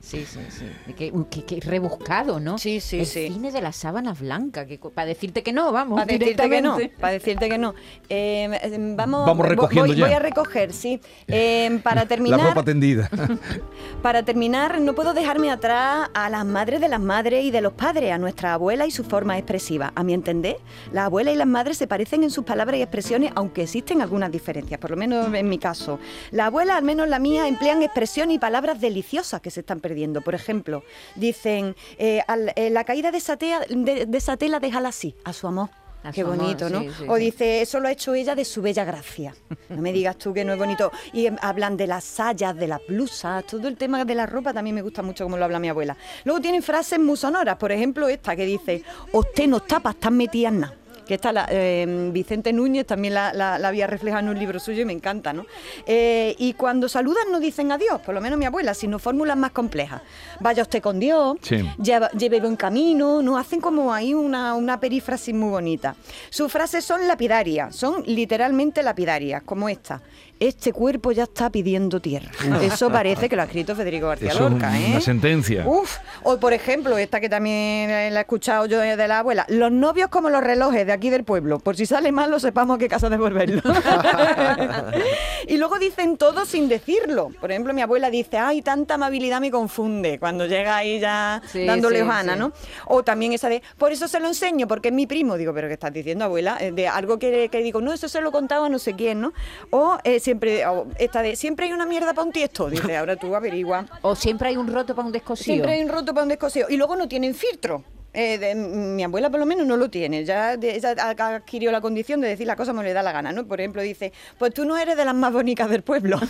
Sí, 0.00 0.24
sí, 0.24 0.38
sí. 0.48 0.64
Qué, 0.96 1.12
qué- 1.28 1.44
qué 1.44 1.60
rebuscado, 1.60 2.38
¿no? 2.40 2.56
Sí, 2.56 2.80
sí, 2.80 3.00
El 3.00 3.06
sí. 3.06 3.28
cine 3.28 3.50
de 3.50 3.60
las 3.60 3.76
sábanas 3.76 4.20
blancas, 4.20 4.66
para 4.94 5.06
decirte 5.06 5.42
que 5.42 5.52
no, 5.52 5.72
vamos. 5.72 6.00
Para 6.00 6.06
decirte 6.16 6.48
que 6.48 6.62
no, 6.62 6.78
para 7.00 7.12
decirte 7.14 7.48
que 7.48 7.58
no. 7.58 7.74
Eh, 8.08 8.48
eh, 8.62 8.94
vamos, 8.96 9.26
Vamos 9.26 9.46
recogiendo 9.46 9.88
voy, 9.88 9.96
ya. 9.96 10.06
voy 10.06 10.14
a 10.14 10.18
recoger, 10.20 10.72
sí. 10.72 11.00
Eh, 11.26 11.80
para 11.82 12.02
La 12.02 12.08
terminar, 12.08 12.40
ropa 12.40 12.62
tendida. 12.62 13.10
Para 14.02 14.22
terminar, 14.22 14.80
no 14.80 14.94
puedo 14.94 15.12
dejarme 15.12 15.50
atrás 15.50 16.08
a 16.14 16.30
las 16.30 16.44
madres 16.46 16.80
de 16.80 16.88
las 16.88 17.00
madres 17.00 17.44
y 17.44 17.50
de 17.50 17.60
los 17.60 17.72
padres, 17.72 18.12
a 18.12 18.18
nuestra 18.18 18.54
abuela 18.54 18.86
y 18.86 18.92
su 18.92 19.02
forma 19.02 19.36
expresiva. 19.36 19.92
A 19.96 20.04
mi 20.04 20.14
entender, 20.14 20.58
las 20.92 21.06
abuelas 21.06 21.34
y 21.34 21.36
las 21.36 21.48
madres 21.48 21.76
se 21.76 21.88
parecen 21.88 22.22
en 22.22 22.30
sus 22.30 22.44
palabras 22.44 22.78
y 22.78 22.82
expresiones, 22.82 23.32
aunque 23.34 23.62
existen 23.64 24.00
algunas 24.00 24.30
diferencias, 24.30 24.78
por 24.78 24.92
lo 24.92 24.96
menos 24.96 25.34
en 25.34 25.48
mi 25.48 25.58
caso. 25.58 25.98
Las 26.30 26.46
abuelas, 26.46 26.76
al 26.76 26.84
menos 26.84 27.08
la 27.08 27.18
mía, 27.18 27.48
emplean 27.48 27.82
expresiones 27.82 28.36
y 28.36 28.38
palabras 28.38 28.80
deliciosas 28.80 29.40
que 29.40 29.50
se 29.50 29.60
están 29.60 29.80
perdiendo. 29.80 29.87
Por 30.20 30.34
ejemplo, 30.34 30.82
dicen, 31.14 31.74
eh, 31.98 32.20
al- 32.26 32.52
eh, 32.56 32.70
la 32.70 32.84
caída 32.84 33.10
de 33.10 33.18
esa, 33.18 33.36
tea- 33.36 33.60
de, 33.68 34.06
de 34.06 34.18
esa 34.18 34.36
tela 34.36 34.60
déjala 34.60 34.88
así, 34.90 35.14
a 35.24 35.32
su 35.32 35.46
amor. 35.46 35.70
A 36.04 36.12
Qué 36.12 36.20
amor, 36.20 36.36
bonito, 36.36 36.70
¿no? 36.70 36.80
sí, 36.82 36.90
sí, 36.96 37.04
o 37.08 37.16
dice, 37.16 37.60
eso 37.60 37.80
lo 37.80 37.88
ha 37.88 37.90
hecho 37.90 38.14
ella 38.14 38.36
de 38.36 38.44
su 38.44 38.62
bella 38.62 38.84
gracia. 38.84 39.34
No 39.68 39.82
me 39.82 39.92
digas 39.92 40.16
tú 40.16 40.32
que 40.32 40.44
no 40.44 40.52
es 40.52 40.58
bonito. 40.58 40.92
Y 41.12 41.26
em, 41.26 41.36
hablan 41.42 41.76
de 41.76 41.88
las 41.88 42.04
sayas, 42.04 42.54
de 42.56 42.68
las 42.68 42.80
blusas, 42.86 43.44
todo 43.44 43.66
el 43.66 43.76
tema 43.76 44.04
de 44.04 44.14
la 44.14 44.24
ropa 44.24 44.54
también 44.54 44.76
me 44.76 44.82
gusta 44.82 45.02
mucho 45.02 45.24
como 45.24 45.36
lo 45.36 45.44
habla 45.44 45.58
mi 45.58 45.68
abuela. 45.68 45.96
Luego 46.24 46.40
tienen 46.40 46.62
frases 46.62 47.00
muy 47.00 47.16
sonoras, 47.16 47.56
por 47.56 47.72
ejemplo 47.72 48.08
esta 48.08 48.36
que 48.36 48.46
dice, 48.46 48.84
usted 49.12 49.48
no 49.48 49.58
tapas 49.60 49.96
tan 49.96 50.16
metidas 50.16 50.52
nada. 50.52 50.74
Que 51.08 51.14
esta, 51.14 51.32
la, 51.32 51.46
eh, 51.50 52.10
Vicente 52.12 52.52
Núñez 52.52 52.86
también 52.86 53.14
la, 53.14 53.32
la- 53.32 53.58
la 53.58 53.68
había 53.68 53.86
reflejado 53.86 54.22
en 54.22 54.28
un 54.28 54.38
libro 54.38 54.60
suyo 54.60 54.82
y 54.82 54.84
me 54.84 54.92
encanta, 54.92 55.32
¿no? 55.32 55.46
Eh, 55.86 56.36
y 56.38 56.52
cuando 56.52 56.86
saludan 56.88 57.32
no 57.32 57.40
dicen 57.40 57.72
adiós, 57.72 58.00
por 58.02 58.14
lo 58.14 58.20
menos 58.20 58.38
mi 58.38 58.44
abuela, 58.44 58.74
sino 58.74 58.98
fórmulas 58.98 59.36
más 59.38 59.52
complejas. 59.52 60.02
Vaya 60.38 60.62
usted 60.62 60.82
con 60.82 61.00
Dios, 61.00 61.38
Sí. 61.40 61.66
lleva, 61.82 62.10
lleve 62.10 62.40
buen 62.40 62.56
camino, 62.56 63.22
no 63.22 63.38
hacen 63.38 63.60
como 63.60 63.92
ahí 63.94 64.12
una, 64.12 64.54
una 64.54 64.78
perífrasis 64.78 65.34
muy 65.34 65.48
bonita. 65.48 65.96
Sus 66.28 66.52
frases 66.52 66.84
son 66.84 67.08
lapidarias, 67.08 67.74
son 67.74 68.02
literalmente 68.06 68.82
lapidarias, 68.82 69.42
como 69.44 69.68
esta. 69.70 70.02
Este 70.40 70.72
cuerpo 70.72 71.12
ya 71.12 71.24
está 71.24 71.50
pidiendo 71.50 72.00
tierra. 72.00 72.30
Eso 72.62 72.90
parece 72.90 73.28
que 73.28 73.36
lo 73.36 73.42
ha 73.42 73.44
escrito 73.46 73.74
Federico 73.74 74.08
García 74.08 74.30
Eso 74.30 74.46
es 74.46 74.52
Lorca, 74.52 74.78
¿eh? 74.78 74.86
una 74.90 75.00
sentencia. 75.00 75.66
Uf, 75.66 75.96
o 76.22 76.38
por 76.38 76.52
ejemplo, 76.52 76.96
esta 76.96 77.20
que 77.20 77.28
también 77.28 77.90
eh, 77.90 78.10
la 78.12 78.20
he 78.20 78.22
escuchado 78.22 78.66
yo 78.66 78.78
de 78.80 79.08
la 79.08 79.18
abuela, 79.20 79.44
los 79.48 79.72
novios 79.72 80.08
como 80.08 80.30
los 80.30 80.42
relojes 80.42 80.86
de 80.86 80.92
aquí 80.92 81.10
del 81.10 81.24
pueblo, 81.24 81.58
por 81.58 81.76
si 81.76 81.86
sale 81.86 82.12
mal 82.12 82.30
lo 82.30 82.38
sepamos 82.38 82.76
a 82.76 82.78
qué 82.78 82.88
casa 82.88 83.08
devolverlo. 83.08 83.62
y 85.46 85.56
luego 85.56 85.78
dicen 85.78 86.16
todo 86.16 86.44
sin 86.44 86.68
decirlo. 86.68 87.30
Por 87.40 87.50
ejemplo, 87.50 87.72
mi 87.74 87.82
abuela 87.82 88.10
dice, 88.10 88.38
ay, 88.38 88.62
tanta 88.62 88.94
amabilidad 88.94 89.40
me 89.40 89.50
confunde, 89.50 90.18
cuando 90.18 90.46
llega 90.46 90.76
ahí 90.76 91.00
ya 91.00 91.42
Sí, 91.46 91.64
dándole 91.64 92.00
sí, 92.00 92.04
sí. 92.04 92.38
¿no? 92.38 92.52
O 92.86 93.02
también 93.02 93.32
esa 93.32 93.48
de, 93.48 93.62
por 93.76 93.92
eso 93.92 94.08
se 94.08 94.20
lo 94.20 94.28
enseño, 94.28 94.66
porque 94.68 94.88
es 94.88 94.94
mi 94.94 95.06
primo. 95.06 95.36
Digo, 95.36 95.52
pero 95.54 95.68
¿qué 95.68 95.74
estás 95.74 95.92
diciendo, 95.92 96.24
abuela? 96.24 96.58
Eh, 96.60 96.72
De 96.72 96.88
algo 96.88 97.18
que, 97.18 97.48
que 97.50 97.62
digo, 97.62 97.80
no, 97.80 97.92
eso 97.92 98.08
se 98.08 98.20
lo 98.20 98.32
contaba 98.32 98.66
a 98.66 98.68
no 98.68 98.78
sé 98.78 98.94
quién, 98.94 99.20
¿no? 99.20 99.32
O 99.70 99.98
eh, 100.04 100.20
siempre, 100.28 100.62
esta 100.98 101.22
de, 101.22 101.36
siempre 101.36 101.66
hay 101.66 101.72
una 101.72 101.86
mierda 101.86 102.12
para 102.12 102.26
un 102.26 102.32
tiesto. 102.32 102.68
Dice, 102.68 102.96
ahora 102.98 103.16
tú 103.16 103.34
averigua. 103.34 103.86
O 104.02 104.14
siempre 104.14 104.50
hay 104.50 104.58
un 104.58 104.70
roto 104.70 104.94
para 104.94 105.06
un 105.06 105.12
descosido. 105.12 105.54
Siempre 105.54 105.72
hay 105.72 105.82
un 105.82 105.88
roto 105.88 106.12
para 106.12 106.24
un 106.24 106.28
descoseo. 106.28 106.66
Y 106.68 106.76
luego 106.76 106.96
no 106.96 107.08
tienen 107.08 107.34
filtro. 107.34 107.82
Eh, 108.20 108.52
mi 108.56 109.04
abuela 109.04 109.30
por 109.30 109.38
lo 109.38 109.46
menos 109.46 109.64
no 109.64 109.76
lo 109.76 109.88
tiene, 109.90 110.24
ya 110.24 110.54
ella 110.54 110.90
adquirió 110.90 111.70
la 111.70 111.80
condición 111.80 112.20
de 112.20 112.26
decir 112.26 112.48
la 112.48 112.56
cosa 112.56 112.72
como 112.72 112.82
le 112.82 112.92
da 112.92 113.00
la 113.00 113.12
gana, 113.12 113.30
¿no? 113.30 113.46
Por 113.46 113.60
ejemplo, 113.60 113.80
dice, 113.80 114.12
pues 114.36 114.52
tú 114.52 114.64
no 114.64 114.76
eres 114.76 114.96
de 114.96 115.04
las 115.04 115.14
más 115.14 115.32
bonitas 115.32 115.70
del 115.70 115.82
pueblo. 115.82 116.18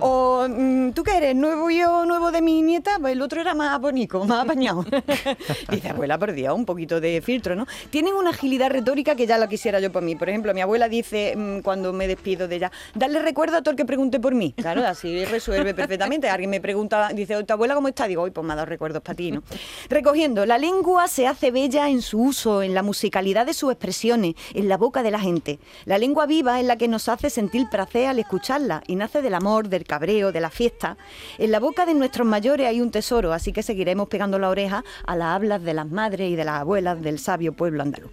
O 0.00 0.46
mm, 0.48 0.90
tú 0.90 1.02
que 1.02 1.16
eres 1.16 1.34
nuevo 1.34 1.70
yo, 1.70 2.04
nuevo 2.04 2.30
de 2.30 2.42
mi 2.42 2.60
nieta, 2.60 2.98
pues 3.00 3.12
el 3.12 3.22
otro 3.22 3.40
era 3.40 3.54
más 3.54 3.80
bonito, 3.80 4.22
más 4.24 4.44
apañado. 4.44 4.84
dice, 5.70 5.88
abuela, 5.88 6.18
por 6.18 6.32
Dios, 6.32 6.54
un 6.54 6.66
poquito 6.66 7.00
de 7.00 7.22
filtro, 7.22 7.54
¿no? 7.54 7.66
Tienen 7.90 8.14
una 8.14 8.30
agilidad 8.30 8.70
retórica 8.70 9.14
que 9.14 9.26
ya 9.26 9.38
la 9.38 9.48
quisiera 9.48 9.80
yo 9.80 9.90
por 9.90 10.02
mí. 10.02 10.14
Por 10.16 10.28
ejemplo, 10.28 10.52
mi 10.52 10.60
abuela 10.60 10.88
dice, 10.88 11.34
mm, 11.36 11.60
cuando 11.60 11.92
me 11.92 12.06
despido 12.06 12.48
de 12.48 12.56
ella, 12.56 12.72
darle 12.94 13.20
recuerdo 13.20 13.56
a 13.56 13.62
todo 13.62 13.70
el 13.70 13.76
que 13.76 13.86
pregunte 13.86 14.20
por 14.20 14.34
mí. 14.34 14.52
Claro, 14.52 14.86
así 14.86 15.24
resuelve 15.24 15.72
perfectamente. 15.72 16.28
Alguien 16.28 16.50
me 16.50 16.60
pregunta, 16.60 17.08
dice, 17.14 17.42
¿tu 17.44 17.52
abuela 17.54 17.74
cómo 17.74 17.88
está? 17.88 18.06
Digo, 18.06 18.22
hoy 18.22 18.30
pues 18.30 18.46
me 18.46 18.52
ha 18.52 18.56
dado 18.56 18.66
recuerdos 18.66 19.00
para 19.02 19.16
ti, 19.16 19.32
¿no? 19.32 19.42
Recogiendo, 19.88 20.33
la 20.46 20.58
lengua 20.58 21.06
se 21.08 21.26
hace 21.26 21.50
bella 21.50 21.88
en 21.88 22.02
su 22.02 22.20
uso, 22.20 22.62
en 22.62 22.74
la 22.74 22.82
musicalidad 22.82 23.46
de 23.46 23.54
sus 23.54 23.70
expresiones, 23.70 24.34
en 24.52 24.68
la 24.68 24.76
boca 24.76 25.02
de 25.02 25.10
la 25.10 25.20
gente. 25.20 25.58
La 25.84 25.98
lengua 25.98 26.26
viva 26.26 26.58
es 26.60 26.66
la 26.66 26.76
que 26.76 26.88
nos 26.88 27.08
hace 27.08 27.30
sentir 27.30 27.68
placer 27.70 28.06
al 28.08 28.18
escucharla 28.18 28.82
y 28.86 28.96
nace 28.96 29.22
del 29.22 29.34
amor, 29.34 29.68
del 29.68 29.84
cabreo, 29.84 30.32
de 30.32 30.40
la 30.40 30.50
fiesta. 30.50 30.96
En 31.38 31.50
la 31.52 31.60
boca 31.60 31.86
de 31.86 31.94
nuestros 31.94 32.26
mayores 32.26 32.66
hay 32.66 32.80
un 32.80 32.90
tesoro, 32.90 33.32
así 33.32 33.52
que 33.52 33.62
seguiremos 33.62 34.08
pegando 34.08 34.38
la 34.38 34.48
oreja 34.50 34.84
a 35.06 35.16
las 35.16 35.28
hablas 35.36 35.62
de 35.62 35.74
las 35.74 35.88
madres 35.90 36.30
y 36.30 36.36
de 36.36 36.44
las 36.44 36.60
abuelas 36.60 37.00
del 37.00 37.18
sabio 37.18 37.52
pueblo 37.52 37.82
andaluz. 37.82 38.10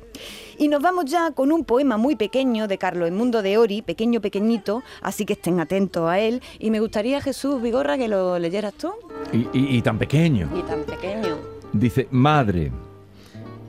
Y 0.58 0.68
nos 0.68 0.82
vamos 0.82 1.06
ya 1.06 1.32
con 1.32 1.52
un 1.52 1.66
poema 1.66 1.98
muy 1.98 2.16
pequeño 2.16 2.68
de 2.68 2.78
Carlos 2.78 3.08
Edmundo 3.10 3.42
de 3.42 3.58
Ori, 3.58 3.82
pequeño, 3.82 4.22
pequeñito, 4.22 4.84
así 5.02 5.26
que 5.26 5.34
estén 5.34 5.60
atentos 5.60 6.08
a 6.08 6.20
él. 6.20 6.42
Y 6.60 6.70
me 6.70 6.80
gustaría, 6.80 7.20
Jesús 7.20 7.60
Vigorra, 7.62 7.98
que 7.98 8.08
lo 8.08 8.38
leyeras 8.38 8.74
tú. 8.76 8.92
Y, 9.34 9.48
y- 9.58 9.78
y 9.78 9.82
tan 9.82 9.98
pequeño. 9.98 10.50
Y 10.56 10.62
tan 10.64 10.84
pequeño. 10.84 11.51
Dice, 11.74 12.08
madre, 12.12 12.72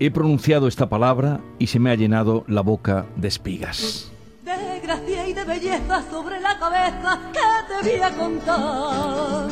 he 0.00 0.10
pronunciado 0.10 0.66
esta 0.66 0.88
palabra 0.88 1.40
y 1.58 1.68
se 1.68 1.78
me 1.78 1.90
ha 1.90 1.94
llenado 1.94 2.44
la 2.48 2.60
boca 2.60 3.06
de 3.16 3.28
espigas. 3.28 4.10
de 4.44 4.80
gracia 4.80 5.28
y 5.28 5.32
de 5.32 5.44
belleza 5.44 6.02
sobre 6.10 6.40
la 6.40 6.58
cabeza 6.58 7.20
que 7.32 7.40
te 7.68 7.90
voy 7.90 8.02
a 8.02 8.16
contar. 8.16 9.48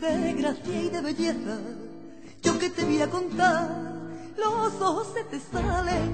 De 0.00 0.32
gracia 0.34 0.82
y 0.82 0.88
de 0.90 1.00
belleza, 1.00 1.58
yo 2.42 2.58
que 2.58 2.70
te 2.70 2.84
voy 2.84 3.00
a 3.00 3.08
contar, 3.08 3.68
los 4.36 4.80
ojos 4.80 5.08
se 5.14 5.24
te 5.24 5.40
salen, 5.40 6.10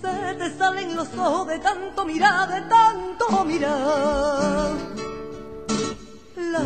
se 0.00 0.34
te 0.34 0.58
salen 0.58 0.96
los 0.96 1.08
ojos 1.18 1.48
de 1.48 1.58
tanto 1.58 2.06
mirar, 2.06 2.48
de 2.48 2.68
tanto 2.68 3.44
mirar. 3.44 4.72
La 6.36 6.64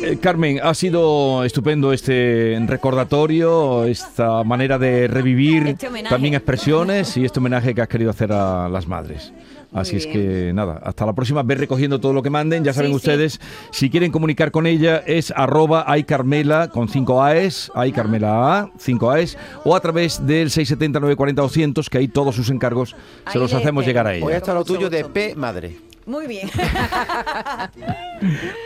Eh, 0.00 0.16
Carmen, 0.20 0.60
ha 0.62 0.74
sido 0.74 1.44
estupendo 1.44 1.92
este 1.92 2.56
recordatorio, 2.66 3.84
esta 3.84 4.44
manera 4.44 4.78
de 4.78 5.08
revivir 5.08 5.66
Este 5.68 5.88
también 6.08 6.34
expresiones 6.34 7.16
y 7.16 7.24
este 7.24 7.40
homenaje 7.40 7.74
que 7.74 7.82
has 7.82 7.88
querido 7.88 8.10
hacer 8.10 8.32
a 8.32 8.68
las 8.68 8.86
madres. 8.86 9.32
Así 9.72 9.96
es 9.96 10.06
que 10.06 10.52
nada, 10.54 10.80
hasta 10.82 11.04
la 11.04 11.12
próxima, 11.12 11.42
ve 11.42 11.54
recogiendo 11.56 12.00
todo 12.00 12.14
lo 12.14 12.22
que 12.22 12.30
manden, 12.30 12.64
ya 12.64 12.72
saben 12.72 12.88
Sí, 12.92 12.92
sí. 12.92 12.96
ustedes, 12.96 13.40
si 13.70 13.90
quieren 13.90 14.10
comunicar 14.10 14.50
con 14.50 14.66
ella 14.66 15.02
es 15.06 15.30
arroba 15.36 15.84
aycarmela 15.86 16.68
con 16.68 16.88
5 16.88 17.22
AES, 17.22 17.70
aycarmela 17.74 18.60
A, 18.60 18.70
5 18.78 19.10
AES, 19.10 19.36
o 19.64 19.76
a 19.76 19.80
través 19.80 20.26
del 20.26 20.50
670 20.50 21.00
940 21.00 21.42
200, 21.42 21.90
que 21.90 21.98
ahí 21.98 22.08
todos 22.08 22.34
sus 22.34 22.48
encargos 22.48 22.90
se 22.90 22.96
Ahí 23.26 23.40
los 23.40 23.52
hacemos 23.52 23.84
llegar 23.84 24.06
a 24.06 24.10
Hoy 24.10 24.16
ella. 24.18 24.36
está 24.38 24.54
lo 24.54 24.64
tuyo 24.64 24.88
de 24.88 25.04
P 25.04 25.34
madre. 25.34 25.87
Muy 26.08 26.26
bien. 26.26 26.48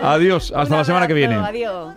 Adiós, 0.00 0.52
hasta 0.54 0.74
Un 0.74 0.78
la 0.78 0.84
semana 0.84 1.08
que 1.08 1.14
viene. 1.14 1.34
Adiós. 1.34 1.96